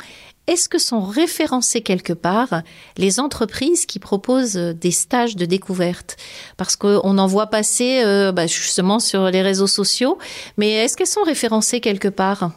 est-ce 0.48 0.68
que 0.68 0.78
sont 0.78 1.02
référencés 1.02 1.82
quelque 1.82 2.12
part 2.12 2.62
les 2.96 3.20
entreprises 3.20 3.86
qui 3.86 3.98
proposent 4.00 4.54
des 4.54 4.90
stages 4.90 5.36
de 5.36 5.44
découverte? 5.44 6.16
Parce 6.56 6.74
qu'on 6.74 7.18
en 7.18 7.26
voit 7.26 7.48
passer 7.48 8.02
euh, 8.04 8.32
bah, 8.32 8.46
justement 8.46 8.98
sur 8.98 9.30
les 9.30 9.42
réseaux 9.42 9.66
sociaux 9.66 10.18
mais 10.56 10.72
est-ce 10.72 10.96
qu'elles 10.96 11.06
sont 11.06 11.22
référencées 11.22 11.80
quelque 11.80 12.08
part? 12.08 12.50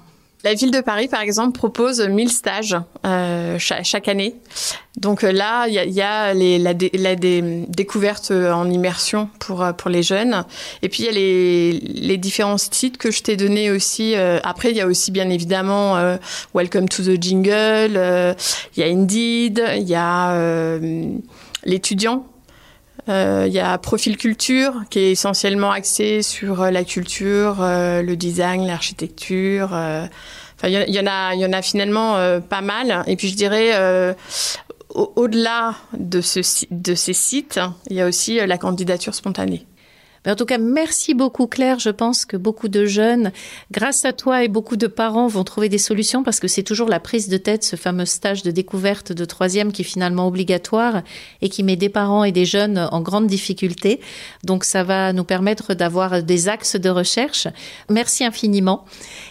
La 0.43 0.55
ville 0.55 0.71
de 0.71 0.81
Paris, 0.81 1.07
par 1.07 1.21
exemple, 1.21 1.57
propose 1.57 2.01
1000 2.01 2.29
stages 2.29 2.75
euh, 3.05 3.57
chaque, 3.59 4.07
année. 4.07 4.35
Donc 4.97 5.23
euh, 5.23 5.31
là, 5.31 5.67
il 5.67 5.73
y 5.73 5.79
a, 5.79 5.85
y 5.85 6.01
a 6.01 6.33
les, 6.33 6.57
la, 6.57 6.73
la 6.93 7.15
dé, 7.15 7.65
découverte 7.67 8.31
en 8.31 8.69
immersion 8.69 9.29
pour, 9.39 9.63
euh, 9.63 9.71
pour 9.71 9.91
les 9.91 10.01
jeunes. 10.01 10.43
Et 10.81 10.89
puis, 10.89 11.03
il 11.03 11.05
y 11.05 11.09
a 11.09 11.11
les, 11.11 11.71
les 11.79 12.17
différents 12.17 12.57
sites 12.57 12.97
que 12.97 13.11
je 13.11 13.21
t'ai 13.21 13.37
donnés 13.37 13.69
aussi. 13.69 14.15
Euh, 14.15 14.39
après, 14.43 14.71
il 14.71 14.77
y 14.77 14.81
a 14.81 14.87
aussi, 14.87 15.11
bien 15.11 15.29
évidemment, 15.29 15.97
euh, 15.97 16.17
Welcome 16.55 16.89
to 16.89 17.03
the 17.03 17.21
Jingle, 17.21 18.35
il 18.75 18.79
y 18.79 18.83
a 18.83 18.87
Indeed, 18.87 19.63
il 19.77 19.87
y 19.87 19.95
a 19.95 20.79
l'étudiant 21.63 22.25
Il 23.07 23.51
y 23.51 23.59
a 23.59 23.77
Profil 23.77 24.17
Culture, 24.17 24.73
qui 24.89 24.99
est 24.99 25.11
essentiellement 25.11 25.71
axé 25.71 26.21
sur 26.21 26.65
la 26.71 26.83
culture, 26.83 27.57
le 27.59 28.13
design, 28.15 28.65
l'architecture. 28.65 29.69
Il 30.63 30.69
y, 30.69 30.99
en 30.99 31.53
a, 31.53 31.61
finalement 31.61 32.39
pas 32.41 32.61
mal. 32.61 33.03
Et 33.07 33.15
puis 33.15 33.29
je 33.29 33.35
dirais, 33.35 34.15
au-delà 34.89 35.75
de 35.97 36.21
ces 36.21 36.43
sites, 37.13 37.59
il 37.89 37.95
y 37.95 38.01
a 38.01 38.07
aussi 38.07 38.35
la 38.45 38.57
candidature 38.57 39.15
spontanée 39.15 39.65
en 40.27 40.35
tout 40.35 40.45
cas, 40.45 40.59
merci 40.59 41.13
beaucoup 41.13 41.47
Claire. 41.47 41.79
Je 41.79 41.89
pense 41.89 42.25
que 42.25 42.37
beaucoup 42.37 42.67
de 42.67 42.85
jeunes, 42.85 43.31
grâce 43.71 44.05
à 44.05 44.13
toi 44.13 44.43
et 44.43 44.47
beaucoup 44.47 44.75
de 44.75 44.87
parents, 44.87 45.27
vont 45.27 45.43
trouver 45.43 45.67
des 45.67 45.79
solutions 45.79 46.21
parce 46.21 46.39
que 46.39 46.47
c'est 46.47 46.61
toujours 46.63 46.89
la 46.89 46.99
prise 46.99 47.27
de 47.27 47.37
tête, 47.37 47.63
ce 47.63 47.75
fameux 47.75 48.05
stage 48.05 48.43
de 48.43 48.51
découverte 48.51 49.11
de 49.11 49.25
troisième 49.25 49.71
qui 49.71 49.81
est 49.81 49.85
finalement 49.85 50.27
obligatoire 50.27 51.01
et 51.41 51.49
qui 51.49 51.63
met 51.63 51.75
des 51.75 51.89
parents 51.89 52.23
et 52.23 52.31
des 52.31 52.45
jeunes 52.45 52.87
en 52.91 53.01
grande 53.01 53.27
difficulté. 53.27 53.99
Donc 54.43 54.63
ça 54.63 54.83
va 54.83 55.11
nous 55.11 55.23
permettre 55.23 55.73
d'avoir 55.73 56.21
des 56.21 56.49
axes 56.49 56.75
de 56.75 56.89
recherche. 56.89 57.47
Merci 57.89 58.23
infiniment. 58.23 58.85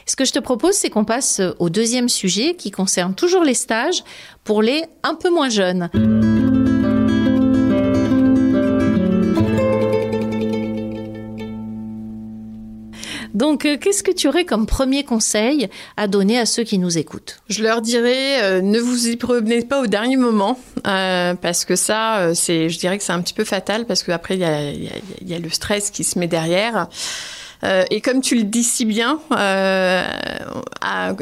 Ce 0.06 0.16
que 0.16 0.24
je 0.24 0.32
te 0.32 0.40
propose, 0.40 0.74
c'est 0.74 0.90
qu'on 0.90 1.04
passe 1.04 1.40
au 1.60 1.70
deuxième 1.70 2.08
sujet 2.08 2.54
qui 2.56 2.72
concerne 2.72 3.14
toujours 3.14 3.44
les 3.44 3.54
stages 3.54 4.02
pour 4.42 4.60
les 4.60 4.82
un 5.04 5.14
peu 5.14 5.30
moins 5.30 5.50
jeunes. 5.50 5.88
Donc, 13.40 13.64
euh, 13.64 13.78
qu'est-ce 13.80 14.02
que 14.02 14.10
tu 14.10 14.28
aurais 14.28 14.44
comme 14.44 14.66
premier 14.66 15.02
conseil 15.02 15.70
à 15.96 16.08
donner 16.08 16.38
à 16.38 16.44
ceux 16.44 16.62
qui 16.62 16.78
nous 16.78 16.98
écoutent? 16.98 17.40
Je 17.48 17.62
leur 17.62 17.80
dirais, 17.80 18.42
euh, 18.42 18.60
ne 18.60 18.78
vous 18.78 19.08
y 19.08 19.16
prenez 19.16 19.64
pas 19.64 19.80
au 19.80 19.86
dernier 19.86 20.18
moment, 20.18 20.60
euh, 20.86 21.32
parce 21.32 21.64
que 21.64 21.74
ça, 21.74 22.34
c'est, 22.34 22.68
je 22.68 22.78
dirais 22.78 22.98
que 22.98 23.02
c'est 23.02 23.14
un 23.14 23.22
petit 23.22 23.32
peu 23.32 23.44
fatal, 23.44 23.86
parce 23.86 24.02
qu'après, 24.02 24.34
il 24.34 24.40
y 25.26 25.34
a, 25.34 25.38
le 25.38 25.48
stress 25.48 25.90
qui 25.90 26.04
se 26.04 26.18
met 26.18 26.26
derrière. 26.26 26.88
et 27.62 28.02
comme 28.02 28.20
tu 28.20 28.34
le 28.34 28.42
dis 28.42 28.62
si 28.62 28.84
bien, 28.84 29.18
à 29.30 31.14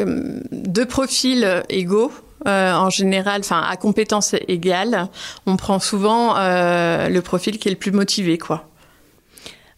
deux 0.50 0.86
profils 0.86 1.62
égaux, 1.68 2.10
en 2.44 2.90
général, 2.90 3.42
enfin 3.42 3.62
à 3.62 3.76
compétences 3.76 4.34
égales, 4.48 5.06
on 5.46 5.56
prend 5.56 5.78
souvent 5.78 6.34
le 6.36 7.20
profil 7.20 7.60
qui 7.60 7.68
est 7.68 7.72
le 7.72 7.78
plus 7.78 7.92
motivé, 7.92 8.38
quoi. 8.38 8.67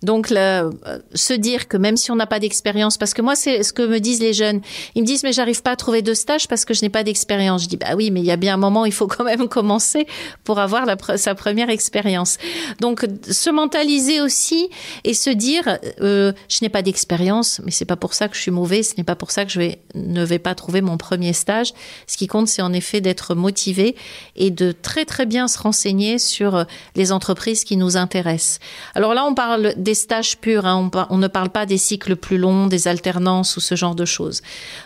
Donc, 0.03 0.31
le, 0.31 0.71
se 1.15 1.35
dire 1.35 1.69
que 1.69 1.77
même 1.77 1.97
si 1.97 2.11
on 2.11 2.17
n'a 2.17 2.27
pas 2.27 2.41
d'expérience, 2.41 2.97
parce 2.97 3.13
que 3.13 3.21
moi, 3.21 3.37
c'est 3.37 3.63
ce 3.63 3.73
que 3.73 3.83
me 3.83 4.01
disent 4.01 4.21
les 4.21 4.33
jeunes. 4.33 4.61
Ils 4.95 5.03
me 5.03 5.07
disent, 5.07 5.23
mais 5.23 5.33
j'arrive 5.33 5.63
pas 5.63 5.73
à 5.73 5.77
trouver 5.77 6.01
de 6.01 6.15
stage 6.15 6.49
parce 6.49 6.65
que 6.65 6.73
je 6.73 6.83
n'ai 6.83 6.89
pas 6.89 7.05
d'expérience. 7.05 7.65
Je 7.65 7.69
dis, 7.69 7.77
bah 7.77 7.95
oui, 7.97 8.11
mais 8.11 8.21
il 8.21 8.27
y 8.27 8.31
a 8.31 8.37
bien 8.37 8.55
un 8.55 8.57
moment, 8.57 8.87
il 8.87 8.93
faut 8.93 9.07
quand 9.07 9.25
même 9.25 9.49
commencer 9.61 10.07
pour 10.45 10.59
avoir 10.59 10.87
sa 11.17 11.35
première 11.35 11.69
expérience. 11.69 12.39
Donc, 12.81 13.07
se 13.29 13.51
mentaliser 13.51 14.21
aussi 14.21 14.71
et 15.05 15.13
se 15.13 15.31
dire, 15.31 15.79
euh, 16.01 16.33
je 16.49 16.59
n'ai 16.63 16.71
pas 16.71 16.83
d'expérience, 16.83 17.61
mais 17.65 17.71
c'est 17.71 17.85
pas 17.85 17.97
pour 17.97 18.15
ça 18.15 18.29
que 18.29 18.37
je 18.37 18.41
suis 18.41 18.51
mauvais, 18.51 18.83
ce 18.83 18.95
n'est 18.97 19.05
pas 19.05 19.17
pour 19.17 19.31
ça 19.31 19.45
que 19.45 19.53
je 19.53 19.61
ne 19.95 20.25
vais 20.25 20.39
pas 20.39 20.55
trouver 20.55 20.81
mon 20.81 20.97
premier 20.97 21.35
stage. 21.35 21.73
Ce 22.07 22.17
qui 22.17 22.27
compte, 22.27 22.49
c'est 22.49 22.63
en 22.63 22.73
effet 22.73 23.03
d'être 23.03 23.35
motivé 23.35 23.97
et 24.37 24.51
de 24.51 24.73
très 24.73 25.05
très 25.05 25.27
bien 25.27 25.47
se 25.47 25.59
renseigner 25.59 26.19
sur 26.19 26.65
les 26.97 27.13
entreprises 27.13 27.65
qui 27.65 27.77
nous 27.77 27.97
intéressent. 27.97 28.61
Alors 28.95 29.13
là, 29.15 29.25
on 29.27 29.35
parle 29.35 29.75
des 29.77 29.90
stages 29.95 30.39
purs, 30.39 30.67
hein. 30.67 30.91
on, 31.11 31.19
ne 31.19 31.29
parle 31.29 31.51
pas 31.51 31.67
des 31.67 31.79
cycles 31.79 32.17
plus 32.17 32.39
longs, 32.39 32.67
des 32.67 32.89
alternances 32.89 33.57
ou 33.57 33.61
ce 33.61 33.75
genre 33.75 33.95
de 33.95 34.05
choses. 34.05 34.43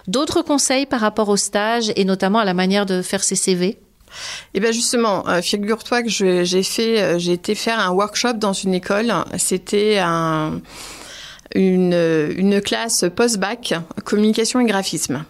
D'autres 0.07 0.43
conseils 0.43 0.87
par 0.87 1.01
rapport 1.01 1.29
aux 1.29 1.37
stages 1.37 1.93
et 1.97 2.05
notamment 2.05 2.39
à 2.39 2.45
la 2.45 2.55
manière 2.55 2.87
de 2.87 3.03
faire 3.03 3.23
ses 3.23 3.37
CV 3.37 3.79
eh 4.55 4.61
bien 4.61 4.71
justement, 4.71 5.29
euh, 5.29 5.43
figure-toi 5.43 6.03
que 6.03 6.09
j'ai 6.09 6.63
fait, 6.63 7.03
euh, 7.03 7.19
j'ai 7.19 7.33
été 7.33 7.57
faire 7.57 7.81
un 7.81 7.91
workshop 7.91 8.35
dans 8.35 8.53
une 8.53 8.75
école. 8.75 9.13
C'était 9.39 9.99
un, 9.99 10.61
une, 11.55 12.61
classe 12.65 13.05
post-bac, 13.15 13.75
communication 14.05 14.61
et 14.61 14.67
graphisme. 14.67 15.25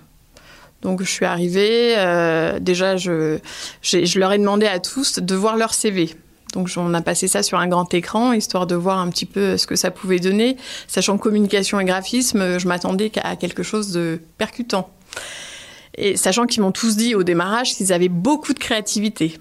Donc 0.83 1.03
je 1.03 1.09
suis 1.09 1.25
arrivée, 1.25 1.95
euh, 1.97 2.59
déjà 2.61 2.99
je, 2.99 3.39
je 3.81 4.19
leur 4.19 4.33
ai 4.33 4.39
demandé 4.39 4.67
à 4.67 4.81
tous 4.81 5.19
de 5.19 5.35
voir 5.35 5.57
leur 5.57 5.73
CV. 5.73 6.15
Donc 6.55 6.71
on 6.77 6.95
a 6.95 7.03
passé 7.03 7.29
ça 7.29 7.43
sur 7.43 7.59
un 7.59 7.67
grand 7.67 7.93
écran, 7.93 8.33
histoire 8.33 8.67
de 8.67 8.75
voir 8.75 8.99
un 8.99 9.11
petit 9.11 9.27
peu 9.27 9.57
ce 9.59 9.67
que 9.67 9.77
ça 9.77 9.91
pouvait 9.91 10.21
donner. 10.21 10.57
Sachant 10.87 11.19
communication 11.19 11.79
et 11.81 11.85
graphisme, 11.85 12.59
je 12.59 12.69
m'attendais 12.69 13.13
à 13.23 13.37
quelque 13.37 13.63
chose 13.63 13.93
de 13.93 14.21
percutant. 14.39 14.89
Et 15.97 16.17
sachant 16.17 16.47
qu'ils 16.47 16.63
m'ont 16.63 16.73
tous 16.73 16.97
dit 16.97 17.15
au 17.15 17.23
démarrage 17.23 17.75
qu'ils 17.75 17.93
avaient 17.93 18.09
beaucoup 18.09 18.55
de 18.55 18.59
créativité. 18.59 19.39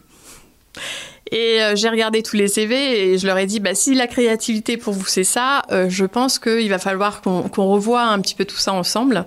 Et 1.32 1.62
euh, 1.62 1.76
j'ai 1.76 1.90
regardé 1.90 2.22
tous 2.22 2.36
les 2.36 2.48
CV 2.48 3.14
et 3.14 3.18
je 3.18 3.26
leur 3.26 3.38
ai 3.38 3.46
dit, 3.46 3.60
bah, 3.60 3.74
si 3.74 3.96
la 3.96 4.06
créativité 4.08 4.78
pour 4.78 4.94
vous 4.94 5.08
c'est 5.08 5.24
ça, 5.24 5.64
euh, 5.72 5.90
je 5.90 6.06
pense 6.06 6.38
qu'il 6.38 6.70
va 6.70 6.78
falloir 6.78 7.22
qu'on 7.22 7.66
revoie 7.66 8.04
un 8.04 8.20
petit 8.20 8.36
peu 8.36 8.46
tout 8.46 8.58
ça 8.58 8.74
ensemble. 8.74 9.26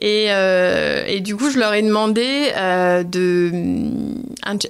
Et, 0.00 0.26
euh, 0.30 1.04
et, 1.06 1.20
du 1.20 1.36
coup, 1.36 1.50
je 1.50 1.58
leur 1.58 1.74
ai 1.74 1.82
demandé 1.82 2.52
euh, 2.56 3.02
de, 3.02 3.50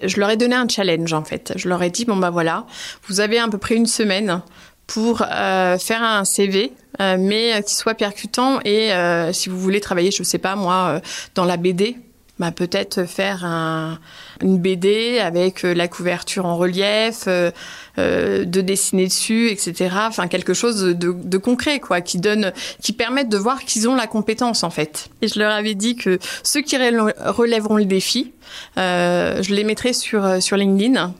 je 0.02 0.18
leur 0.18 0.30
ai 0.30 0.36
donné 0.36 0.56
un 0.56 0.68
challenge 0.68 1.12
en 1.12 1.24
fait. 1.24 1.52
Je 1.56 1.68
leur 1.68 1.82
ai 1.82 1.90
dit 1.90 2.04
bon 2.04 2.16
bah 2.16 2.30
voilà, 2.30 2.66
vous 3.06 3.20
avez 3.20 3.38
à 3.38 3.48
peu 3.48 3.58
près 3.58 3.76
une 3.76 3.86
semaine 3.86 4.42
pour 4.86 5.22
euh, 5.22 5.78
faire 5.78 6.02
un 6.02 6.24
CV, 6.24 6.72
euh, 7.00 7.16
mais 7.18 7.62
qui 7.64 7.76
soit 7.76 7.94
percutant 7.94 8.58
et 8.64 8.92
euh, 8.92 9.32
si 9.32 9.48
vous 9.48 9.60
voulez 9.60 9.80
travailler, 9.80 10.10
je 10.10 10.24
sais 10.24 10.38
pas 10.38 10.56
moi, 10.56 11.00
dans 11.36 11.44
la 11.44 11.56
BD, 11.56 11.96
bah, 12.40 12.52
peut-être 12.52 13.04
faire 13.04 13.44
un, 13.44 13.98
une 14.40 14.58
BD 14.58 15.18
avec 15.18 15.62
euh, 15.62 15.74
la 15.74 15.88
couverture 15.88 16.46
en 16.46 16.56
relief, 16.56 17.24
euh, 17.26 17.50
euh, 17.98 18.46
de 18.46 18.62
dessiner 18.62 19.08
dessus, 19.08 19.50
etc. 19.50 19.94
Enfin 20.08 20.26
quelque 20.26 20.54
chose 20.54 20.80
de, 20.80 20.94
de, 20.94 21.36
concret, 21.36 21.80
quoi, 21.80 22.00
qui 22.00 22.16
donne, 22.16 22.54
qui 22.80 22.94
permette 22.94 23.28
de 23.28 23.36
voir 23.36 23.62
qu'ils 23.66 23.90
ont 23.90 23.94
la 23.94 24.06
compétence 24.06 24.64
en 24.64 24.70
fait. 24.70 25.10
Et 25.20 25.28
je 25.28 25.38
leur 25.38 25.52
avais 25.52 25.74
dit 25.74 25.96
que 25.96 26.18
ceux 26.42 26.62
qui 26.62 26.78
relèveront 26.78 27.76
le 27.76 27.84
défi, 27.84 28.32
euh, 28.78 29.42
je 29.42 29.54
les 29.54 29.64
mettrai 29.64 29.92
sur 29.92 30.42
sur 30.42 30.56
LinkedIn 30.56 31.12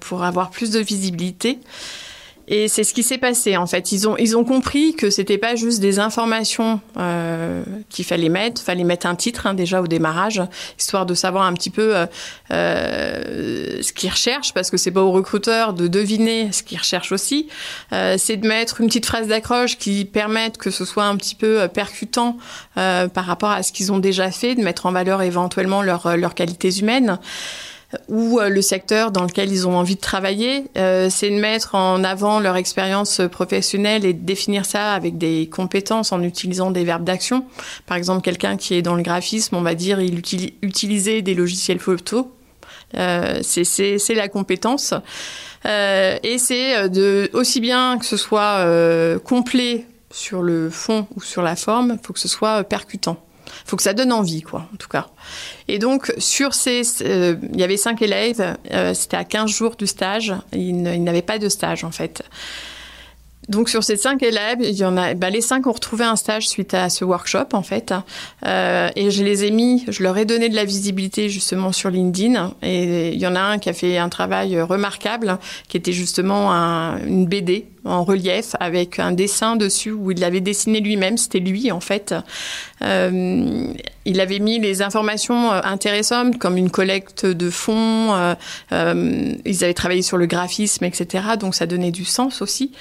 pour 0.00 0.24
avoir 0.24 0.50
plus 0.50 0.72
de 0.72 0.80
visibilité. 0.80 1.60
Et 2.46 2.68
c'est 2.68 2.84
ce 2.84 2.92
qui 2.92 3.02
s'est 3.02 3.18
passé 3.18 3.56
en 3.56 3.66
fait. 3.66 3.92
Ils 3.92 4.06
ont 4.06 4.16
ils 4.18 4.36
ont 4.36 4.44
compris 4.44 4.94
que 4.94 5.08
c'était 5.08 5.38
pas 5.38 5.54
juste 5.54 5.80
des 5.80 5.98
informations 5.98 6.80
euh, 6.98 7.64
qu'il 7.88 8.04
fallait 8.04 8.28
mettre, 8.28 8.60
fallait 8.60 8.84
mettre 8.84 9.06
un 9.06 9.14
titre 9.14 9.46
hein, 9.46 9.54
déjà 9.54 9.80
au 9.80 9.86
démarrage, 9.86 10.42
histoire 10.78 11.06
de 11.06 11.14
savoir 11.14 11.46
un 11.46 11.54
petit 11.54 11.70
peu 11.70 11.96
euh, 11.96 12.06
euh, 12.50 13.80
ce 13.80 13.92
qu'ils 13.94 14.10
recherchent, 14.10 14.52
parce 14.52 14.70
que 14.70 14.76
c'est 14.76 14.90
pas 14.90 15.00
aux 15.00 15.12
recruteurs 15.12 15.72
de 15.72 15.88
deviner 15.88 16.52
ce 16.52 16.62
qu'ils 16.62 16.78
recherchent 16.78 17.12
aussi. 17.12 17.48
Euh, 17.92 18.16
c'est 18.18 18.36
de 18.36 18.46
mettre 18.46 18.82
une 18.82 18.88
petite 18.88 19.06
phrase 19.06 19.26
d'accroche 19.26 19.78
qui 19.78 20.04
permette 20.04 20.58
que 20.58 20.70
ce 20.70 20.84
soit 20.84 21.04
un 21.04 21.16
petit 21.16 21.34
peu 21.34 21.62
euh, 21.62 21.68
percutant 21.68 22.36
par 22.74 23.24
rapport 23.24 23.50
à 23.50 23.62
ce 23.62 23.72
qu'ils 23.72 23.92
ont 23.92 23.98
déjà 23.98 24.30
fait, 24.30 24.54
de 24.54 24.62
mettre 24.62 24.86
en 24.86 24.92
valeur 24.92 25.22
éventuellement 25.22 25.82
leurs 25.82 26.16
leurs 26.16 26.34
qualités 26.34 26.78
humaines 26.78 27.18
ou 28.08 28.40
euh, 28.40 28.48
le 28.48 28.62
secteur 28.62 29.10
dans 29.10 29.22
lequel 29.22 29.50
ils 29.50 29.66
ont 29.66 29.76
envie 29.76 29.96
de 29.96 30.00
travailler. 30.00 30.64
Euh, 30.76 31.08
c'est 31.10 31.30
de 31.30 31.38
mettre 31.38 31.74
en 31.74 32.04
avant 32.04 32.40
leur 32.40 32.56
expérience 32.56 33.20
professionnelle 33.30 34.04
et 34.04 34.12
de 34.12 34.24
définir 34.24 34.64
ça 34.64 34.92
avec 34.92 35.18
des 35.18 35.48
compétences 35.48 36.12
en 36.12 36.22
utilisant 36.22 36.70
des 36.70 36.84
verbes 36.84 37.04
d'action. 37.04 37.44
Par 37.86 37.96
exemple, 37.96 38.22
quelqu'un 38.22 38.56
qui 38.56 38.74
est 38.74 38.82
dans 38.82 38.94
le 38.94 39.02
graphisme, 39.02 39.56
on 39.56 39.62
va 39.62 39.74
dire, 39.74 40.00
il 40.00 40.18
utilise 40.18 40.52
utiliser 40.62 41.22
des 41.22 41.34
logiciels 41.34 41.78
photo. 41.78 42.32
Euh, 42.96 43.40
c'est 43.42 44.14
la 44.14 44.28
compétence. 44.28 44.94
Euh, 45.66 46.18
et 46.22 46.38
c'est 46.38 46.76
euh, 46.76 46.88
de 46.88 47.30
aussi 47.32 47.60
bien 47.60 47.98
que 47.98 48.04
ce 48.04 48.16
soit 48.16 48.58
euh, 48.58 49.18
complet 49.18 49.86
sur 50.10 50.42
le 50.42 50.68
fond 50.68 51.06
ou 51.16 51.22
sur 51.22 51.42
la 51.42 51.56
forme, 51.56 51.96
il 52.00 52.06
faut 52.06 52.12
que 52.12 52.20
ce 52.20 52.28
soit 52.28 52.62
percutant 52.64 53.23
faut 53.64 53.76
que 53.76 53.82
ça 53.82 53.94
donne 53.94 54.12
envie, 54.12 54.42
quoi, 54.42 54.68
en 54.72 54.76
tout 54.76 54.88
cas. 54.88 55.06
Et 55.68 55.78
donc, 55.78 56.12
sur 56.18 56.54
ces, 56.54 56.82
euh, 57.02 57.36
il 57.52 57.58
y 57.58 57.64
avait 57.64 57.76
cinq 57.76 58.02
élèves, 58.02 58.56
euh, 58.72 58.94
c'était 58.94 59.16
à 59.16 59.24
15 59.24 59.50
jours 59.50 59.76
du 59.76 59.86
stage, 59.86 60.34
ils 60.52 60.82
n'avaient 60.82 61.22
pas 61.22 61.38
de 61.38 61.48
stage, 61.48 61.84
en 61.84 61.90
fait. 61.90 62.22
Donc 63.48 63.68
sur 63.68 63.84
ces 63.84 63.96
cinq 63.96 64.22
élèves, 64.22 64.58
il 64.60 64.72
y 64.72 64.84
en 64.84 64.96
a, 64.96 65.14
bah, 65.14 65.30
les 65.30 65.40
cinq 65.40 65.66
ont 65.66 65.72
retrouvé 65.72 66.04
un 66.04 66.16
stage 66.16 66.48
suite 66.48 66.74
à 66.74 66.88
ce 66.88 67.04
workshop 67.04 67.48
en 67.52 67.62
fait, 67.62 67.94
euh, 68.46 68.88
et 68.96 69.10
je 69.10 69.22
les 69.22 69.44
ai 69.44 69.50
mis, 69.50 69.84
je 69.88 70.02
leur 70.02 70.16
ai 70.16 70.24
donné 70.24 70.48
de 70.48 70.56
la 70.56 70.64
visibilité 70.64 71.28
justement 71.28 71.72
sur 71.72 71.90
LinkedIn, 71.90 72.54
et 72.62 73.12
il 73.12 73.20
y 73.20 73.26
en 73.26 73.36
a 73.36 73.40
un 73.40 73.58
qui 73.58 73.68
a 73.68 73.72
fait 73.72 73.98
un 73.98 74.08
travail 74.08 74.60
remarquable, 74.60 75.38
qui 75.68 75.76
était 75.76 75.92
justement 75.92 76.52
un, 76.52 76.98
une 77.04 77.26
BD 77.26 77.66
en 77.84 78.02
relief 78.02 78.54
avec 78.60 78.98
un 78.98 79.12
dessin 79.12 79.56
dessus 79.56 79.92
où 79.92 80.10
il 80.10 80.20
l'avait 80.20 80.40
dessiné 80.40 80.80
lui-même, 80.80 81.18
c'était 81.18 81.40
lui 81.40 81.70
en 81.70 81.80
fait. 81.80 82.14
Euh, 82.82 83.72
il 84.04 84.20
avait 84.20 84.38
mis 84.38 84.58
les 84.58 84.82
informations 84.82 85.52
euh, 85.52 85.60
intéressantes 85.64 86.38
comme 86.38 86.56
une 86.56 86.70
collecte 86.70 87.26
de 87.26 87.50
fonds, 87.50 88.14
euh, 88.14 88.34
euh, 88.72 89.34
ils 89.44 89.64
avaient 89.64 89.74
travaillé 89.74 90.02
sur 90.02 90.16
le 90.16 90.26
graphisme, 90.26 90.84
etc. 90.84 91.24
Donc 91.38 91.54
ça 91.54 91.66
donnait 91.66 91.90
du 91.90 92.04
sens 92.04 92.42
aussi. 92.42 92.72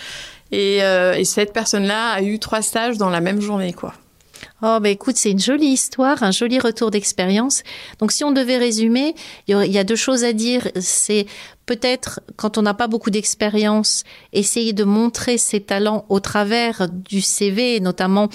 Et, 0.51 0.83
euh, 0.83 1.13
et 1.13 1.25
cette 1.25 1.53
personne-là 1.53 2.11
a 2.11 2.21
eu 2.21 2.39
trois 2.39 2.61
stages 2.61 2.97
dans 2.97 3.09
la 3.09 3.21
même 3.21 3.41
journée, 3.41 3.73
quoi. 3.73 3.93
Oh, 4.61 4.77
bah 4.81 4.89
écoute, 4.89 5.17
c'est 5.17 5.31
une 5.31 5.39
jolie 5.39 5.67
histoire, 5.67 6.23
un 6.23 6.31
joli 6.31 6.59
retour 6.59 6.89
d'expérience. 6.89 7.63
Donc, 7.99 8.11
si 8.11 8.23
on 8.23 8.31
devait 8.31 8.57
résumer, 8.57 9.13
il 9.47 9.55
y 9.65 9.77
a 9.77 9.83
deux 9.83 9.95
choses 9.95 10.23
à 10.23 10.31
dire. 10.31 10.69
C'est 10.79 11.25
peut-être, 11.65 12.21
quand 12.37 12.57
on 12.57 12.61
n'a 12.61 12.73
pas 12.73 12.87
beaucoup 12.87 13.09
d'expérience, 13.09 14.03
essayer 14.31 14.73
de 14.73 14.83
montrer 14.83 15.37
ses 15.37 15.61
talents 15.61 16.05
au 16.07 16.19
travers 16.19 16.87
du 16.89 17.19
CV, 17.19 17.79
notamment 17.81 18.29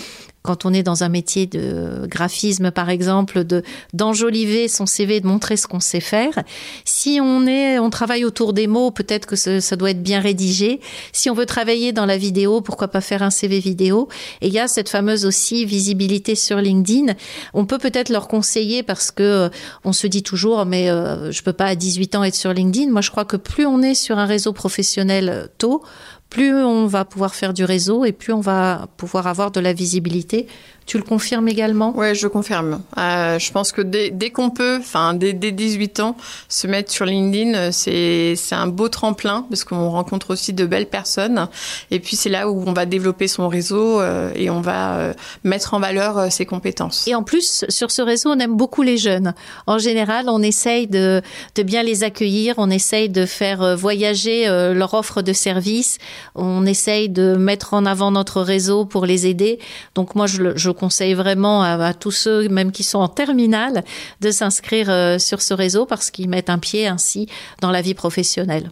quand 0.49 0.64
on 0.64 0.73
est 0.73 0.83
dans 0.83 1.05
un 1.05 1.11
métier 1.11 1.45
de 1.45 2.07
graphisme, 2.07 2.71
par 2.71 2.88
exemple, 2.88 3.45
de 3.45 3.62
d'enjoliver 3.93 4.67
son 4.67 4.87
CV, 4.87 5.21
de 5.21 5.26
montrer 5.26 5.59
ce 5.59 5.67
qu'on 5.67 5.78
sait 5.78 6.00
faire. 6.00 6.43
Si 6.87 7.21
on 7.23 7.47
est, 7.47 7.78
on 7.78 7.90
travaille 7.90 8.25
autour 8.25 8.55
des 8.55 8.67
mots, 8.67 8.90
peut-être 8.90 9.26
que 9.26 9.37
ça 9.37 9.76
doit 9.76 9.90
être 9.90 10.02
bien 10.02 10.21
rédigé. 10.21 10.81
Si 11.12 11.28
on 11.28 11.35
veut 11.35 11.45
travailler 11.45 11.93
dans 11.93 12.07
la 12.07 12.17
vidéo, 12.17 12.62
pourquoi 12.62 12.88
pas 12.88 13.02
faire 13.02 13.23
un 13.23 13.28
CV 13.28 13.59
vidéo? 13.59 14.09
Et 14.40 14.47
il 14.47 14.52
y 14.55 14.59
a 14.59 14.69
cette 14.69 14.88
fameuse 14.88 15.26
aussi 15.26 15.67
visibilité 15.67 16.35
sur 16.35 16.57
LinkedIn. 16.62 17.12
On 17.52 17.67
peut 17.67 17.76
peut-être 17.76 18.09
leur 18.09 18.26
conseiller 18.26 18.83
parce 18.83 19.11
que 19.11 19.23
euh, 19.23 19.49
on 19.85 19.93
se 19.93 20.07
dit 20.07 20.23
toujours, 20.23 20.64
mais 20.64 20.88
euh, 20.88 21.31
je 21.31 21.43
peux 21.43 21.52
pas 21.52 21.67
à 21.67 21.75
18 21.75 22.14
ans 22.14 22.25
être 22.25 22.35
sur 22.35 22.55
LinkedIn. 22.55 22.90
Moi, 22.90 23.02
je 23.02 23.11
crois 23.11 23.26
que 23.26 23.37
plus 23.37 23.67
on 23.67 23.83
est 23.83 23.95
sur 23.95 24.17
un 24.17 24.25
réseau 24.25 24.55
professionnel 24.55 25.50
tôt, 25.59 25.83
plus 26.30 26.54
on 26.54 26.87
va 26.87 27.04
pouvoir 27.04 27.35
faire 27.35 27.54
du 27.54 27.64
réseau 27.64 28.04
et 28.04 28.12
plus 28.12 28.32
on 28.32 28.40
va 28.40 28.88
pouvoir 28.97 29.26
avoir 29.26 29.50
de 29.50 29.61
la 29.61 29.73
visibilité 29.73 30.47
tu 30.88 30.97
le 30.97 31.04
confirmes 31.04 31.47
également? 31.49 31.97
Ouais, 31.97 32.14
je 32.14 32.26
confirme. 32.26 32.80
Euh, 32.99 33.38
je 33.38 33.52
pense 33.52 33.71
que 33.73 33.83
dès, 33.83 34.11
dès 34.11 34.30
qu'on 34.30 34.50
peut, 34.50 34.78
enfin 34.80 35.14
dès, 35.14 35.33
dès 35.33 35.52
18 35.52 36.00
ans, 36.00 36.16
se 36.49 36.66
mettre 36.66 36.90
sur 36.90 37.04
LinkedIn, 37.04 37.71
c'est 37.73 38.35
c'est 38.35 38.54
un 38.54 38.66
beau 38.66 38.88
tremplin 38.88 39.47
parce 39.49 39.64
qu'on 39.64 39.90
rencontre 39.90 40.30
aussi 40.30 40.52
de 40.52 40.66
belles 40.66 40.88
personnes. 40.88 41.49
Et 41.90 42.00
puis 42.00 42.16
c'est 42.16 42.30
là 42.30 42.50
où 42.50 42.64
on 42.66 42.73
va 42.73 42.87
développer 42.87 43.28
son 43.28 43.49
réseau 43.49 44.00
euh, 44.00 44.33
et 44.35 44.50
on 44.50 44.61
va 44.61 44.97
euh, 44.97 45.12
mettre 45.45 45.75
en 45.75 45.80
valeur 45.80 46.18
euh, 46.18 46.30
ses 46.30 46.47
compétences. 46.47 47.07
Et 47.07 47.14
en 47.14 47.23
plus, 47.23 47.64
sur 47.68 47.90
ce 47.90 48.02
réseau, 48.02 48.30
on 48.30 48.38
aime 48.38 48.57
beaucoup 48.57 48.83
les 48.83 48.97
jeunes. 48.97 49.35
En 49.66 49.78
général, 49.78 50.26
on 50.28 50.42
essaye 50.42 50.87
de, 50.87 51.23
de 51.54 51.62
bien 51.62 51.83
les 51.83 52.04
accueillir, 52.04 52.54
on 52.59 52.71
essaye 52.71 53.09
de 53.09 53.26
faire 53.26 53.62
euh, 53.62 53.76
voyager 53.76 54.47
leur 54.49 54.95
offre 54.95 55.23
de 55.23 55.33
service, 55.33 55.99
on 56.35 56.64
essaye 56.66 57.09
de 57.09 57.35
mettre 57.35 57.75
en 57.75 57.85
avant 57.87 58.11
notre 58.11 58.40
réseau 58.40 58.85
pour 58.85 59.07
les 59.07 59.26
aider. 59.26 59.59
Donc 59.95 60.14
moi, 60.14 60.26
je, 60.26 60.57
je 60.57 60.71
conseille 60.78 61.14
vraiment 61.14 61.62
à, 61.62 61.92
tous 61.92 62.11
ceux, 62.11 62.49
même 62.49 62.73
qui 62.73 62.85
sont 62.85 62.99
en 62.99 63.08
terminale, 63.08 63.85
de 64.20 64.30
s'inscrire 64.30 64.88
euh, 64.88 65.18
sur 65.18 65.42
ce 65.42 65.52
réseau 65.52 65.85
parce 65.85 66.11
qu'ils 66.11 66.28
mettent 66.28 66.50
un 66.50 66.58
pied 66.58 66.87
ainsi 66.87 67.28
dans 67.61 67.70
la 67.70 67.82
vie 67.82 67.94
professionnelle. 67.94 68.70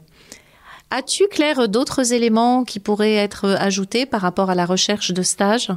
As-tu, 0.90 1.26
Claire, 1.28 1.68
d'autres 1.68 2.12
éléments 2.12 2.64
qui 2.64 2.78
pourraient 2.78 3.16
être 3.16 3.56
ajoutés 3.58 4.06
par 4.06 4.20
rapport 4.20 4.50
à 4.50 4.54
la 4.54 4.64
recherche 4.64 5.10
de 5.10 5.22
stage 5.22 5.72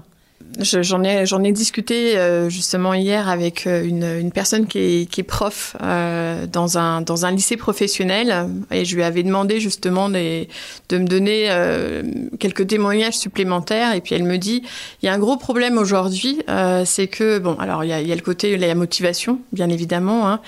J'en 0.58 1.04
ai, 1.04 1.28
j'en 1.28 1.44
ai 1.44 1.52
discuté 1.52 2.18
euh, 2.18 2.50
justement 2.50 2.96
hier 2.96 3.30
avec 3.30 3.68
euh, 3.68 3.84
une, 3.84 4.04
une 4.04 4.32
personne 4.32 4.66
qui 4.66 4.80
est, 4.80 5.10
qui 5.10 5.22
est 5.22 5.24
prof 5.24 5.78
euh, 5.82 6.48
dans, 6.48 6.80
un, 6.80 7.02
dans 7.02 7.26
un 7.28 7.32
lycée 7.32 7.56
professionnel 7.56 8.48
et 8.72 8.84
je 8.84 8.96
lui 8.96 9.04
avais 9.04 9.22
demandé 9.22 9.60
justement 9.60 10.10
des, 10.10 10.50
de 10.90 10.98
me 10.98 11.06
donner 11.06 11.46
euh, 11.50 12.02
quelques 12.40 12.66
témoignages 12.66 13.18
supplémentaires 13.18 13.94
et 13.94 14.02
puis 14.02 14.16
elle 14.16 14.24
me 14.24 14.38
dit 14.38 14.64
il 15.02 15.06
y 15.06 15.10
a 15.10 15.14
un 15.14 15.20
gros 15.20 15.38
problème 15.38 15.78
aujourd'hui, 15.78 16.42
euh, 16.50 16.84
c'est 16.84 17.08
que 17.08 17.38
bon 17.38 17.54
alors 17.60 17.84
il 17.84 17.90
y 17.92 17.94
a, 17.94 18.02
il 18.02 18.08
y 18.08 18.12
a 18.12 18.16
le 18.16 18.22
côté 18.22 18.58
la 18.58 18.74
motivation 18.74 19.40
bien 19.54 19.70
évidemment, 19.70 20.28
hein. 20.28 20.40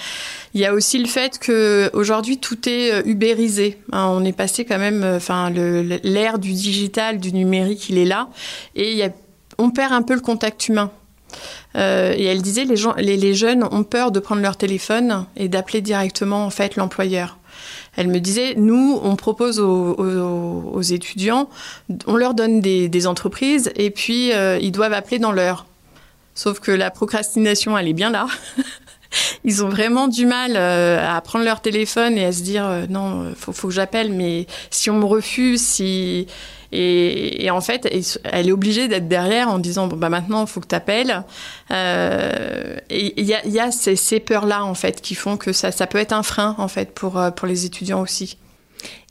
il 0.56 0.62
y 0.62 0.66
a 0.66 0.74
aussi 0.74 0.98
le 0.98 1.08
fait 1.08 1.38
que 1.38 1.92
aujourd'hui 1.94 2.40
tout 2.40 2.68
est 2.68 3.06
ubérisé, 3.06 3.78
hein. 3.92 4.08
on 4.12 4.26
est 4.26 4.36
passé 4.36 4.66
quand 4.66 4.80
même, 4.80 5.04
enfin 5.04 5.52
l'ère 5.52 6.40
du 6.40 6.54
digital, 6.54 7.20
du 7.20 7.32
numérique, 7.34 7.88
il 7.90 8.00
est 8.00 8.06
là 8.06 8.30
et 8.76 8.92
il 8.92 8.98
y 8.98 9.04
a 9.04 9.10
on 9.58 9.72
perd 9.72 9.94
un 9.94 10.02
peu 10.02 10.14
le 10.14 10.22
contact 10.22 10.68
humain. 10.68 10.92
Euh, 11.76 12.14
et 12.16 12.26
elle 12.26 12.42
disait 12.42 12.66
les, 12.66 12.76
gens, 12.76 12.94
les, 12.98 13.34
jeunes 13.34 13.64
ont 13.72 13.84
peur 13.84 14.12
de 14.12 14.20
prendre 14.20 14.42
leur 14.42 14.58
téléphone 14.58 15.26
et 15.38 15.48
d'appeler 15.48 15.82
directement 15.82 16.46
en 16.46 16.50
fait 16.50 16.76
l'employeur. 16.76 17.38
Elle 17.96 18.08
me 18.08 18.20
disait 18.20 18.56
nous 18.58 19.00
on 19.04 19.16
propose 19.16 19.60
aux, 19.60 20.82
étudiants, 20.82 21.50
on 22.08 22.16
leur 22.16 22.34
donne 22.34 22.60
des, 22.60 23.08
entreprises 23.08 23.72
et 23.76 23.92
puis 23.92 24.34
euh, 24.34 24.60
ils 24.62 24.72
doivent 24.72 24.94
appeler 24.94 25.20
dans 25.20 25.32
l'heure. 25.32 25.66
Sauf 26.36 26.60
que 26.60 26.72
la 26.72 26.92
procrastination 26.92 27.78
elle 27.78 27.88
est 27.88 27.94
bien 27.94 28.10
là. 28.10 28.28
ils 29.44 29.64
ont 29.64 29.70
vraiment 29.70 30.08
du 30.08 30.26
mal 30.26 30.54
euh, 30.56 31.00
à 31.06 31.20
prendre 31.22 31.46
leur 31.46 31.62
téléphone 31.62 32.18
et 32.18 32.26
à 32.26 32.32
se 32.32 32.42
dire 32.42 32.88
non 32.90 33.34
faut, 33.38 33.54
faut 33.54 33.68
que 33.68 33.74
j'appelle 33.74 34.12
mais 34.12 34.48
si 34.70 34.90
on 34.90 34.98
me 34.98 35.06
refuse 35.06 35.62
si 35.62 36.28
et, 36.72 37.50
en 37.52 37.60
fait, 37.60 37.90
elle 38.24 38.48
est 38.48 38.52
obligée 38.52 38.88
d'être 38.88 39.08
derrière 39.08 39.50
en 39.50 39.60
disant 39.60 39.88
bon 39.88 39.98
bah 39.98 40.10
maintenant 40.10 40.42
il 40.42 40.48
faut 40.48 40.62
que 40.62 40.68
tu 40.68 40.76
appelles. 40.76 41.24
Euh, 41.70 42.78
et 42.90 43.20
il 43.20 43.26
y 43.26 43.60
a, 43.60 43.72
ces, 43.72 43.96
ces 43.96 44.20
peurs-là 44.20 44.64
en 44.64 44.74
fait 44.74 45.02
qui 45.02 45.16
font 45.16 45.38
que 45.38 45.52
ça, 45.52 45.72
ça 45.72 45.88
peut 45.88 45.98
être 45.98 46.14
un 46.14 46.24
frein 46.24 46.56
en 46.58 46.68
fait 46.68 46.92
pour, 46.92 47.18
euh, 47.18 47.32
pour 47.32 47.48
les 47.48 47.66
étudiants 47.66 48.02
aussi. 48.02 48.38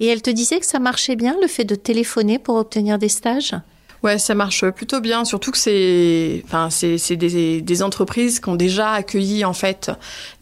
Et 0.01 0.07
elle 0.07 0.23
te 0.23 0.31
disait 0.31 0.59
que 0.59 0.67
ça 0.67 0.79
marchait 0.79 1.17
bien 1.17 1.37
le 1.41 1.49
fait 1.49 1.65
de 1.65 1.75
téléphoner 1.75 2.39
pour 2.39 2.57
obtenir 2.57 2.99
des 2.99 3.09
stages? 3.09 3.55
Ouais, 4.03 4.19
ça 4.19 4.35
marche 4.35 4.65
plutôt 4.71 5.01
bien, 5.01 5.27
surtout 5.27 5.51
que 5.51 5.59
c'est, 5.59 6.43
enfin, 6.47 6.71
c'est, 6.71 7.17
des, 7.17 7.61
des, 7.61 7.83
entreprises 7.83 8.41
qui 8.41 8.49
ont 8.49 8.57
déjà 8.57 8.93
accueilli 8.93 9.45
en 9.45 9.53
fait 9.53 9.91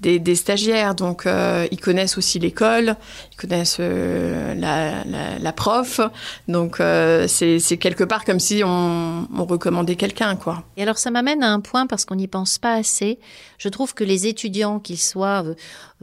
des, 0.01 0.21
des 0.21 0.37
stagiaires, 0.37 0.95
donc 0.95 1.27
euh, 1.27 1.67
ils 1.73 1.81
connaissent 1.81 2.19
aussi 2.19 2.39
l'école, 2.39 2.95
ils 3.33 3.37
connaissent 3.37 3.79
euh, 3.81 4.55
la, 4.55 5.03
la, 5.05 5.39
la, 5.41 5.53
prof, 5.53 6.01
donc 6.47 6.79
euh, 6.79 7.27
c'est, 7.27 7.59
quelque 7.79 8.05
part 8.05 8.25
comme 8.25 8.39
si 8.39 8.63
on, 8.65 9.27
on 9.37 9.45
recommandait 9.45 9.97
quelqu'un, 9.97 10.37
quoi. 10.37 10.63
Et 10.77 10.83
alors 10.83 10.99
ça 10.99 11.11
m'amène 11.11 11.43
à 11.43 11.53
un 11.53 11.61
point 11.61 11.89
parce 11.89 12.05
qu'on 12.05 12.15
n'y 12.15 12.29
pense 12.29 12.59
pas 12.59 12.75
assez. 12.75 13.19
Je 13.59 13.69
trouve 13.69 13.93
que 13.93 14.05
les 14.05 14.29
étudiants, 14.29 14.79
qu'ils 14.79 15.01
soient 15.01 15.45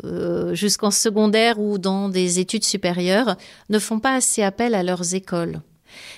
euh, 0.04 0.54
jusqu'en 0.54 0.92
secondaire 0.92 1.58
ou 1.58 1.78
dans 1.78 2.10
des 2.10 2.40
études 2.40 2.66
supérieures, 2.66 3.38
ne 3.70 3.80
font 3.80 4.00
pas 4.00 4.14
assez 4.14 4.44
appel 4.44 4.76
à 4.76 4.84
leurs 4.84 5.16
écoles. 5.16 5.62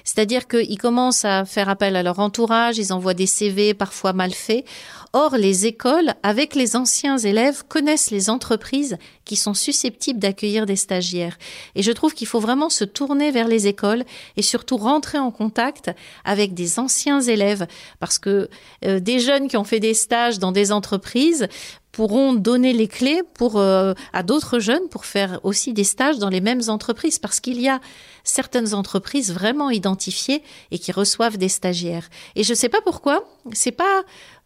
C'est-à-dire 0.03 0.47
qu'ils 0.47 0.77
commencent 0.77 1.25
à 1.25 1.45
faire 1.45 1.69
appel 1.69 1.95
à 1.95 2.03
leur 2.03 2.19
entourage, 2.19 2.77
ils 2.77 2.93
envoient 2.93 3.13
des 3.13 3.25
CV 3.25 3.73
parfois 3.73 4.13
mal 4.13 4.33
faits. 4.33 4.65
Or, 5.13 5.37
les 5.37 5.65
écoles, 5.65 6.13
avec 6.21 6.53
les 6.53 6.75
anciens 6.75 7.17
élèves, 7.17 7.63
connaissent 7.67 8.11
les 8.11 8.29
entreprises 8.29 8.97
qui 9.25 9.35
sont 9.35 9.53
susceptibles 9.53 10.19
d'accueillir 10.19 10.65
des 10.65 10.75
stagiaires. 10.75 11.37
Et 11.75 11.81
je 11.81 11.91
trouve 11.91 12.13
qu'il 12.13 12.27
faut 12.27 12.39
vraiment 12.39 12.69
se 12.69 12.83
tourner 12.83 13.31
vers 13.31 13.47
les 13.47 13.67
écoles 13.67 14.03
et 14.35 14.41
surtout 14.41 14.77
rentrer 14.77 15.17
en 15.17 15.31
contact 15.31 15.91
avec 16.23 16.53
des 16.53 16.79
anciens 16.79 17.21
élèves 17.21 17.67
parce 17.99 18.19
que 18.19 18.49
euh, 18.85 18.99
des 18.99 19.19
jeunes 19.19 19.47
qui 19.47 19.57
ont 19.57 19.63
fait 19.63 19.79
des 19.79 19.93
stages 19.93 20.39
dans 20.39 20.51
des 20.51 20.71
entreprises 20.71 21.47
pourront 21.97 22.35
donner 22.35 22.73
les 22.73 22.87
clés 22.87 23.23
pour 23.33 23.57
euh, 23.57 23.95
à 24.13 24.21
d'autres 24.21 24.59
jeunes 24.59 24.87
pour 24.91 25.05
faire 25.05 25.39
aussi 25.41 25.73
des 25.73 25.83
stages 25.83 26.19
dans 26.19 26.29
les 26.29 26.41
mêmes 26.41 26.61
entreprises 26.67 27.17
parce 27.17 27.39
qu'il 27.39 27.59
y 27.59 27.67
a 27.67 27.79
certaines 28.23 28.75
entreprises 28.75 29.33
vraiment 29.33 29.71
identifiées 29.71 30.43
et 30.69 30.77
qui 30.77 30.91
reçoivent 30.91 31.37
des 31.37 31.49
stagiaires. 31.49 32.07
Et 32.35 32.43
je 32.43 32.51
ne 32.51 32.55
sais 32.55 32.69
pas 32.69 32.81
pourquoi, 32.85 33.23
c'est 33.51 33.71
pas 33.71 34.03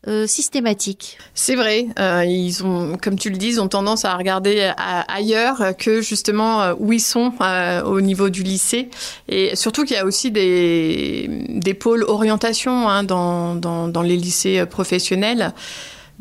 euh, 0.08 0.26
systématique. 0.26 1.18
C'est 1.34 1.56
vrai, 1.56 1.88
euh, 2.00 2.24
ils 2.26 2.64
ont, 2.64 2.98
comme 3.00 3.20
tu 3.20 3.30
le 3.30 3.38
dis, 3.38 3.60
ont 3.60 3.68
tendance 3.68 4.04
à 4.06 4.16
regarder 4.16 4.72
à, 4.78 5.02
ailleurs 5.02 5.78
que 5.78 6.02
justement 6.02 6.62
euh, 6.62 6.74
où 6.80 6.92
ils 6.94 7.02
sont 7.02 7.34
euh, 7.42 7.84
au 7.84 8.02
niveau 8.02 8.30
du 8.30 8.44
lycée, 8.44 8.90
et 9.30 9.56
surtout 9.56 9.84
qu'il 9.84 9.96
y 9.96 10.00
a 10.00 10.06
aussi 10.06 10.32
des, 10.32 11.30
des 11.50 11.74
pôles 11.74 12.04
orientation 12.04 12.90
hein, 12.90 13.04
dans, 13.04 13.56
dans, 13.56 13.90
dans 13.90 14.02
les 14.02 14.18
lycées 14.18 14.66
professionnels. 14.66 15.54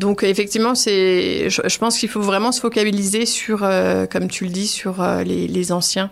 Donc 0.01 0.23
effectivement, 0.23 0.75
c'est, 0.75 1.51
je, 1.51 1.79
pense 1.79 1.99
qu'il 1.99 2.09
faut 2.09 2.23
vraiment 2.23 2.53
se 2.53 2.61
focaliser 2.63 3.27
sur, 3.27 3.65
euh, 3.65 4.07
comme 4.07 4.29
tu 4.29 4.45
le 4.45 4.51
dis, 4.51 4.67
sur 4.67 5.03
euh, 5.03 5.23
les, 5.25 5.47
les, 5.47 5.73
anciens. 5.73 6.11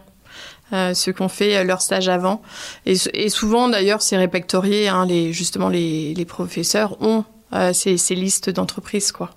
Euh, 0.75 0.93
ceux 0.93 1.13
qui 1.13 1.23
ont 1.23 1.31
fait 1.31 1.65
leur 1.65 1.81
stage 1.81 2.11
avant. 2.11 2.43
Et, 2.85 2.97
et 3.15 3.31
souvent, 3.31 3.67
d'ailleurs, 3.67 4.03
c'est 4.03 4.19
répertorié. 4.19 4.89
Hein, 4.89 5.07
les, 5.07 5.33
justement, 5.33 5.71
les, 5.71 6.13
les 6.13 6.25
professeurs 6.27 7.01
ont 7.01 7.25
euh, 7.55 7.73
ces, 7.73 7.97
ces 7.97 8.15
listes 8.15 8.51
d'entreprises, 8.51 9.11
quoi. 9.11 9.31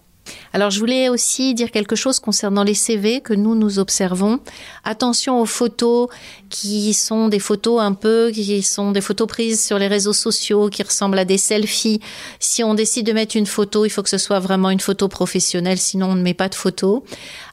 Alors 0.53 0.69
je 0.69 0.79
voulais 0.79 1.10
aussi 1.10 1.53
dire 1.53 1.71
quelque 1.71 1.95
chose 1.95 2.19
concernant 2.19 2.63
les 2.63 2.73
CV 2.73 3.21
que 3.21 3.34
nous 3.34 3.55
nous 3.55 3.79
observons. 3.79 4.39
Attention 4.84 5.39
aux 5.39 5.45
photos 5.45 6.10
qui 6.49 6.93
sont 6.93 7.29
des 7.29 7.39
photos 7.39 7.81
un 7.81 7.93
peu 7.93 8.31
qui 8.34 8.62
sont 8.62 8.91
des 8.91 9.01
photos 9.01 9.27
prises 9.27 9.63
sur 9.63 9.79
les 9.79 9.88
réseaux 9.88 10.13
sociaux 10.13 10.69
qui 10.69 10.84
ressemblent 10.84 11.19
à 11.19 11.25
des 11.25 11.38
selfies. 11.38 12.01
Si 12.39 12.63
on 12.63 12.73
décide 12.73 13.05
de 13.05 13.13
mettre 13.13 13.38
une 13.38 13.45
photo, 13.45 13.86
il 13.86 13.89
faut 13.89 14.03
que 14.03 14.10
ce 14.10 14.17
soit 14.17 14.39
vraiment 14.39 14.69
une 14.69 14.79
photo 14.79 15.07
professionnelle, 15.07 15.77
sinon 15.77 16.12
on 16.12 16.15
ne 16.15 16.21
met 16.21 16.34
pas 16.34 16.49
de 16.49 16.55
photo. 16.55 17.03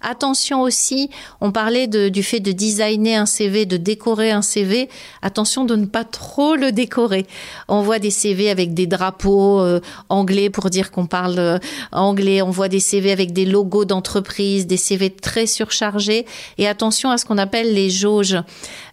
Attention 0.01 0.63
aussi, 0.63 1.11
on 1.41 1.53
parlait 1.53 1.87
du 1.87 2.23
fait 2.23 2.41
de 2.41 2.53
designer 2.53 3.17
un 3.17 3.27
CV, 3.27 3.67
de 3.67 3.77
décorer 3.77 4.31
un 4.31 4.43
CV. 4.43 4.89
Attention 5.23 5.65
de 5.65 5.77
ne 5.77 5.87
pas 5.87 6.05
trop 6.05 6.55
le 6.55 6.73
décorer. 6.73 7.27
On 7.69 7.83
voit 7.83 7.99
des 7.99 8.11
CV 8.11 8.51
avec 8.51 8.75
des 8.75 8.87
drapeaux 8.87 9.61
euh, 9.61 9.81
anglais 10.09 10.51
pour 10.51 10.71
dire 10.71 10.91
qu'on 10.91 11.07
parle 11.07 11.39
euh, 11.39 11.59
anglais. 11.93 12.43
Voit 12.59 12.69
des 12.69 12.81
CV 12.81 13.13
avec 13.13 13.33
des 13.33 13.45
logos 13.45 13.85
d'entreprise, 13.85 14.67
des 14.67 14.77
CV 14.77 15.11
très 15.11 15.47
surchargés 15.47 16.27
et 16.59 16.67
attention 16.67 17.09
à 17.09 17.17
ce 17.17 17.25
qu'on 17.25 17.39
appelle 17.39 17.73
les 17.73 17.89
jauges. 17.89 18.37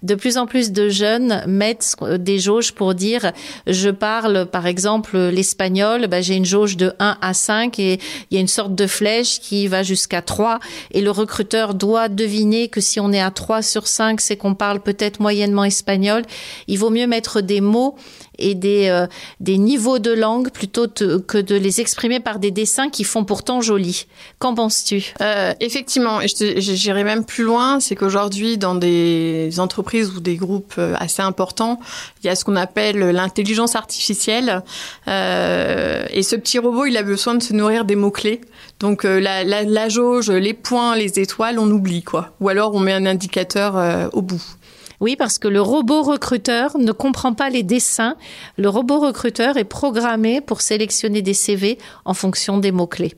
De 0.04 0.13
plus 0.13 0.38
en 0.38 0.45
plus 0.45 0.71
de 0.71 0.88
jeunes 0.88 1.43
mettent 1.47 1.95
des 2.19 2.38
jauges 2.38 2.73
pour 2.73 2.93
dire 2.93 3.32
je 3.65 3.89
parle 3.89 4.45
par 4.45 4.67
exemple 4.67 5.17
l'espagnol, 5.17 6.06
bah, 6.06 6.21
j'ai 6.21 6.36
une 6.36 6.45
jauge 6.45 6.78
de 6.78 6.93
1 6.99 7.17
à 7.19 7.34
5 7.34 7.80
et 7.80 7.99
il 8.30 8.36
y 8.36 8.38
a 8.38 8.41
une 8.41 8.47
sorte 8.47 8.75
de 8.75 8.86
flèche 8.86 9.39
qui 9.39 9.65
va 9.65 9.82
jusqu'à 9.82 10.21
3 10.21 10.60
et 10.91 11.01
le 11.01 11.10
recruteur 11.10 11.73
doit 11.73 12.08
deviner 12.08 12.67
que 12.67 12.82
si 12.82 12.99
on 12.99 13.12
est 13.12 13.19
à 13.19 13.32
3 13.32 13.63
sur 13.63 13.88
5, 13.88 14.21
c'est 14.21 14.38
qu'on 14.38 14.54
parle 14.54 14.80
peut-être 14.80 15.19
moyennement 15.19 15.63
espagnol. 15.63 16.21
Il 16.67 16.78
vaut 16.78 16.91
mieux 16.91 17.08
mettre 17.08 17.41
des 17.41 17.62
mots 17.62 17.95
et 18.39 18.56
des, 18.56 18.88
euh, 18.89 19.08
des 19.39 19.58
niveaux 19.58 20.00
de 20.00 20.12
langue 20.12 20.50
plutôt 20.52 20.88
que 20.88 21.38
de 21.38 21.56
les 21.56 21.82
exprimer 21.82 22.19
par 22.19 22.39
des 22.39 22.52
dessins 22.52 22.89
qui 22.89 23.04
font 23.04 23.24
pourtant 23.24 23.62
joli. 23.62 24.08
Qu'en 24.39 24.54
penses-tu? 24.54 25.13
Euh, 25.21 25.54
Effectivement, 25.60 26.19
j'irai 26.58 27.04
même 27.04 27.26
plus 27.26 27.43
loin, 27.43 27.80
c'est 27.80 27.95
qu'aujourd'hui, 27.95 28.58
dans 28.58 28.76
des 28.76 29.60
entreprises 29.60 30.12
ou 30.15 30.19
des 30.19 30.36
groupes 30.36 30.76
euh, 30.78 30.95
assez 31.00 31.21
importants, 31.21 31.80
il 32.24 32.28
y 32.28 32.30
a 32.30 32.36
ce 32.36 32.45
qu'on 32.45 32.56
appelle 32.56 33.00
l'intelligence 33.00 33.76
artificielle. 33.76 34.63
Et 35.08 36.24
ce 36.24 36.36
petit 36.36 36.60
robot, 36.60 36.86
il 36.86 36.98
a 36.98 37.04
besoin 37.04 37.36
de 37.36 37.43
se 37.43 37.54
nourrir 37.54 37.86
des 37.86 37.95
mots-clés. 37.95 38.41
Donc 38.80 39.04
la, 39.04 39.43
la, 39.43 39.63
la, 39.63 39.89
jauge, 39.89 40.30
les 40.30 40.54
points, 40.54 40.95
les 40.95 41.19
étoiles, 41.19 41.60
on 41.60 41.69
oublie 41.69 42.04
quoi. 42.04 42.32
Ou 42.41 42.50
alors 42.50 42.74
on 42.76 42.80
met 42.80 42.93
un 42.93 43.06
indicateur 43.06 44.10
au 44.13 44.21
bout. 44.21 44.43
Oui, 45.06 45.15
parce 45.15 45.38
que 45.38 45.48
le 45.48 45.62
robot 45.62 46.02
recruteur 46.02 46.80
ne 46.80 46.91
comprend 46.91 47.36
pas 47.36 47.52
les 47.52 47.62
dessins. 47.62 48.15
Le 48.58 48.70
robot 48.70 49.00
recruteur 49.00 49.56
est 49.56 49.63
programmé 49.63 50.41
pour 50.41 50.62
sélectionner 50.62 51.22
des 51.22 51.36
CV 51.36 51.78
en 52.06 52.15
fonction 52.15 52.58
des 52.58 52.72
mots-clés. 52.72 53.13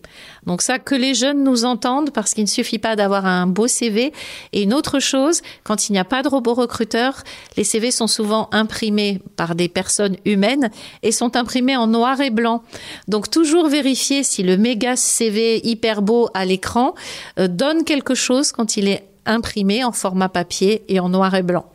Donc 0.46 0.62
ça, 0.62 0.80
que 0.80 0.96
les 0.96 1.14
jeunes 1.14 1.46
nous 1.46 1.64
entendent, 1.64 2.12
parce 2.12 2.34
qu'il 2.34 2.44
ne 2.44 2.50
suffit 2.50 2.78
pas 2.78 2.98
d'avoir 2.98 3.26
un 3.26 3.48
beau 3.48 3.68
CV. 3.68 4.12
Et 4.52 4.64
une 4.64 4.74
autre 4.74 5.00
chose, 5.00 5.42
quand 5.64 5.88
il 5.88 5.94
n'y 5.94 5.98
a 5.98 6.04
pas 6.04 6.24
de 6.24 6.28
robot 6.28 6.56
recruteur, 6.56 7.24
les 7.56 7.64
CV 7.64 7.92
sont 7.92 8.08
souvent 8.08 8.50
imprimés 8.52 9.22
par 9.38 9.56
des 9.56 9.70
personnes 9.70 10.18
humaines 10.26 10.70
et 11.04 11.14
sont 11.14 11.38
imprimés 11.38 11.78
en 11.78 11.88
noir 11.88 12.20
et 12.20 12.32
blanc. 12.32 12.64
Donc 13.08 13.32
toujours 13.32 13.70
vérifier 13.70 14.24
si 14.24 14.44
le 14.44 14.58
méga 14.58 14.98
CV 14.98 15.66
hyper 15.66 16.02
beau 16.02 16.28
à 16.34 16.44
l'écran 16.44 16.96
euh, 17.40 17.48
donne 17.48 17.86
quelque 17.86 18.14
chose 18.14 18.52
quand 18.52 18.76
il 18.76 18.90
est 18.90 19.08
imprimé 19.26 19.86
en 19.86 19.94
format 19.94 20.28
papier 20.28 20.84
et 20.90 21.00
en 21.00 21.08
noir 21.08 21.34
et 21.34 21.44
blanc. 21.44 21.66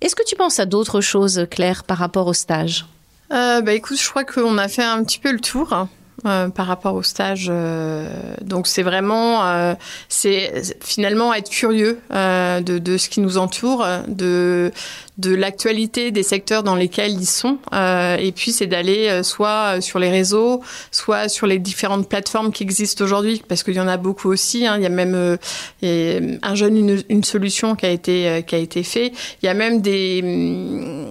Est-ce 0.00 0.14
que 0.14 0.24
tu 0.24 0.36
penses 0.36 0.60
à 0.60 0.66
d'autres 0.66 1.00
choses, 1.00 1.46
Claire, 1.50 1.84
par 1.84 1.98
rapport 1.98 2.26
au 2.26 2.32
stage? 2.32 2.86
Euh, 3.32 3.60
bah 3.60 3.74
écoute, 3.74 4.00
je 4.00 4.08
crois 4.08 4.24
qu'on 4.24 4.56
a 4.56 4.68
fait 4.68 4.84
un 4.84 5.02
petit 5.04 5.18
peu 5.18 5.32
le 5.32 5.40
tour. 5.40 5.88
Euh, 6.26 6.48
par 6.48 6.66
rapport 6.66 6.96
au 6.96 7.04
stage. 7.04 7.46
Euh, 7.48 8.08
donc 8.42 8.66
c'est 8.66 8.82
vraiment, 8.82 9.46
euh, 9.46 9.74
c'est 10.08 10.76
finalement 10.80 11.32
être 11.32 11.48
curieux 11.48 12.00
de, 12.10 12.60
de, 12.60 12.96
ce 12.96 13.08
qui 13.08 13.20
nous 13.20 13.38
entoure, 13.38 13.86
de 14.08 14.72
de 15.16 15.34
l'actualité 15.34 16.10
des 16.10 16.24
secteurs 16.24 16.64
dans 16.64 16.74
lesquels 16.74 17.12
ils 17.12 17.26
sont, 17.26 17.58
et 17.72 18.32
puis 18.34 18.52
c'est 18.52 18.68
d'aller 18.68 19.22
soit 19.24 19.80
sur 19.80 19.98
les 19.98 20.10
réseaux, 20.10 20.62
soit 20.92 21.28
sur 21.28 21.46
les 21.46 21.58
différentes 21.58 22.08
plateformes 22.08 22.52
qui 22.52 22.62
existent 22.62 23.04
aujourd'hui, 23.04 23.42
parce 23.48 23.64
qu'il 23.64 23.74
y 23.74 23.80
en 23.80 23.88
a 23.88 23.96
beaucoup 23.96 24.28
aussi. 24.28 24.64
Hein. 24.64 24.76
Il 24.76 24.82
y 24.82 24.86
a 24.86 24.90
même 24.90 25.38
un 25.82 26.54
jeune 26.54 26.76
une, 26.76 27.02
une, 27.08 27.24
solution 27.24 27.74
qui 27.74 27.86
a 27.86 27.90
été 27.90 28.44
qui 28.46 28.54
a 28.54 28.58
été 28.58 28.84
fait. 28.84 29.12
Il 29.42 29.46
y 29.46 29.48
a 29.48 29.54
même 29.54 29.80
des, 29.80 30.20
hum, 30.22 31.06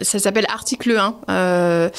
ça 0.00 0.18
s'appelle 0.18 0.46
article 0.48 0.96
1 1.28 1.90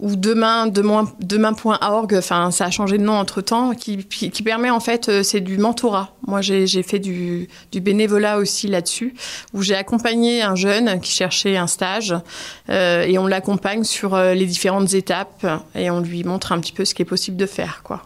ou 0.00 0.14
demain, 0.14 0.66
demain, 0.66 1.12
demain.org, 1.20 2.14
enfin, 2.14 2.50
ça 2.50 2.66
a 2.66 2.70
changé 2.70 2.98
de 2.98 3.02
nom 3.02 3.14
entre 3.14 3.40
temps, 3.40 3.74
qui, 3.74 3.98
qui, 4.04 4.42
permet 4.42 4.70
en 4.70 4.80
fait, 4.80 5.08
euh, 5.08 5.22
c'est 5.22 5.40
du 5.40 5.58
mentorat. 5.58 6.14
Moi, 6.26 6.40
j'ai 6.40 6.82
fait 6.82 6.98
du, 6.98 7.48
du 7.72 7.80
bénévolat 7.80 8.38
aussi 8.38 8.68
là-dessus, 8.68 9.14
où 9.54 9.62
j'ai 9.62 9.74
accompagné 9.74 10.42
un 10.42 10.54
jeune 10.54 11.00
qui 11.00 11.12
cherchait 11.12 11.56
un 11.56 11.66
stage, 11.66 12.14
euh, 12.70 13.02
et 13.02 13.18
on 13.18 13.26
l'accompagne 13.26 13.84
sur 13.84 14.14
euh, 14.14 14.34
les 14.34 14.46
différentes 14.46 14.94
étapes, 14.94 15.46
et 15.74 15.90
on 15.90 16.00
lui 16.00 16.22
montre 16.22 16.52
un 16.52 16.60
petit 16.60 16.72
peu 16.72 16.84
ce 16.84 16.94
qui 16.94 17.02
est 17.02 17.06
possible 17.06 17.36
de 17.36 17.46
faire, 17.46 17.82
quoi. 17.82 18.02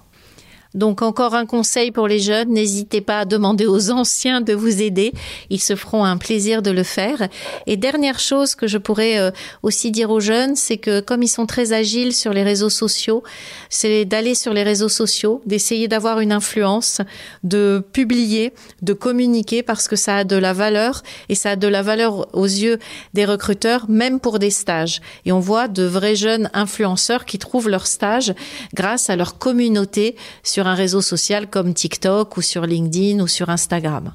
Donc 0.75 1.03
encore 1.03 1.35
un 1.35 1.45
conseil 1.45 1.91
pour 1.91 2.09
les 2.09 2.19
jeunes, 2.19 2.49
n'hésitez 2.51 3.01
pas 3.01 3.21
à 3.21 3.25
demander 3.25 3.67
aux 3.67 3.91
anciens 3.91 4.41
de 4.41 4.55
vous 4.55 4.81
aider, 4.81 5.13
ils 5.51 5.61
se 5.61 5.77
feront 5.77 6.05
un 6.05 6.17
plaisir 6.17 6.63
de 6.63 6.71
le 6.71 6.83
faire. 6.83 7.29
Et 7.67 7.77
dernière 7.77 8.19
chose 8.19 8.55
que 8.55 8.67
je 8.67 8.79
pourrais 8.79 9.19
euh, 9.19 9.31
aussi 9.63 9.91
dire 9.91 10.11
aux 10.11 10.21
jeunes, 10.21 10.57
c'est 10.57 10.79
que 10.79 11.01
comme 11.01 11.23
ils 11.23 11.29
sont 11.29 11.47
très 11.47 11.73
agiles 11.73 12.15
sur 12.15 12.33
les 12.33 12.43
réseaux 12.43 12.71
sociaux, 12.71 13.23
c'est 13.69 14.05
d'aller 14.05 14.35
sur 14.35 14.55
les 14.55 14.63
réseaux 14.63 14.89
sociaux, 14.89 15.43
d'essayer 15.47 15.89
d'avoir 15.89 16.21
une 16.21 16.33
influence, 16.33 17.03
de 17.45 17.85
publier, 17.93 18.53
de 18.81 18.95
communiquer 18.95 19.63
parce 19.63 19.89
que 19.89 19.97
ça 19.97 20.19
a 20.19 20.25
de 20.25 20.37
la 20.37 20.53
valeur 20.53 21.03
et 21.29 21.35
ça 21.35 21.51
a 21.51 21.57
de 21.57 21.69
la 21.69 21.83
valeur 21.83 22.35
aux 22.35 22.47
yeux 22.47 22.79
des 23.13 23.25
recruteurs, 23.25 23.91
même 23.91 24.21
pour 24.21 24.39
des 24.39 24.51
stages. 24.51 25.01
Et 25.27 25.33
on 25.33 25.41
voit 25.41 25.69
de 25.69 25.83
vrais 25.83 26.17
jeunes 26.17 26.51
influenceurs 26.55 27.25
qui 27.27 27.39
trouvent 27.39 27.69
leur 27.69 27.87
stage 27.87 28.35
grâce 28.75 29.11
à 29.11 29.17
leur 29.17 29.39
communauté 29.39 30.17
sur 30.63 30.69
un 30.69 30.75
réseau 30.75 31.01
social 31.01 31.49
comme 31.49 31.75
TikTok 31.75 32.37
ou 32.37 32.41
sur 32.41 32.67
LinkedIn 32.67 33.19
ou 33.19 33.27
sur 33.27 33.51
Instagram. 33.51 34.13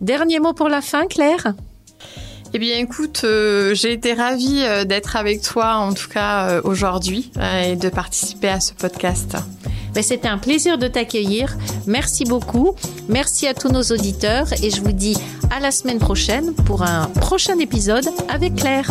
Dernier 0.00 0.40
mot 0.40 0.54
pour 0.54 0.68
la 0.68 0.80
fin, 0.80 1.06
Claire? 1.06 1.54
Eh 2.52 2.58
bien, 2.58 2.76
écoute, 2.78 3.20
euh, 3.22 3.74
j'ai 3.74 3.92
été 3.92 4.12
ravie 4.12 4.62
euh, 4.64 4.84
d'être 4.84 5.14
avec 5.14 5.42
toi, 5.42 5.76
en 5.76 5.92
tout 5.92 6.08
cas 6.08 6.48
euh, 6.48 6.60
aujourd'hui, 6.64 7.30
et 7.64 7.76
de 7.76 7.88
participer 7.88 8.48
à 8.48 8.58
ce 8.58 8.72
podcast. 8.72 9.36
Ben, 9.94 10.02
c'était 10.02 10.26
un 10.26 10.38
plaisir 10.38 10.78
de 10.78 10.88
t'accueillir. 10.88 11.56
Merci 11.86 12.24
beaucoup. 12.24 12.74
Merci 13.08 13.46
à 13.46 13.54
tous 13.54 13.68
nos 13.68 13.84
auditeurs 13.84 14.52
et 14.64 14.70
je 14.70 14.80
vous 14.80 14.92
dis 14.92 15.16
à 15.56 15.60
la 15.60 15.70
semaine 15.70 16.00
prochaine 16.00 16.54
pour 16.54 16.82
un 16.82 17.06
prochain 17.06 17.56
épisode 17.60 18.08
avec 18.28 18.56
Claire. 18.56 18.90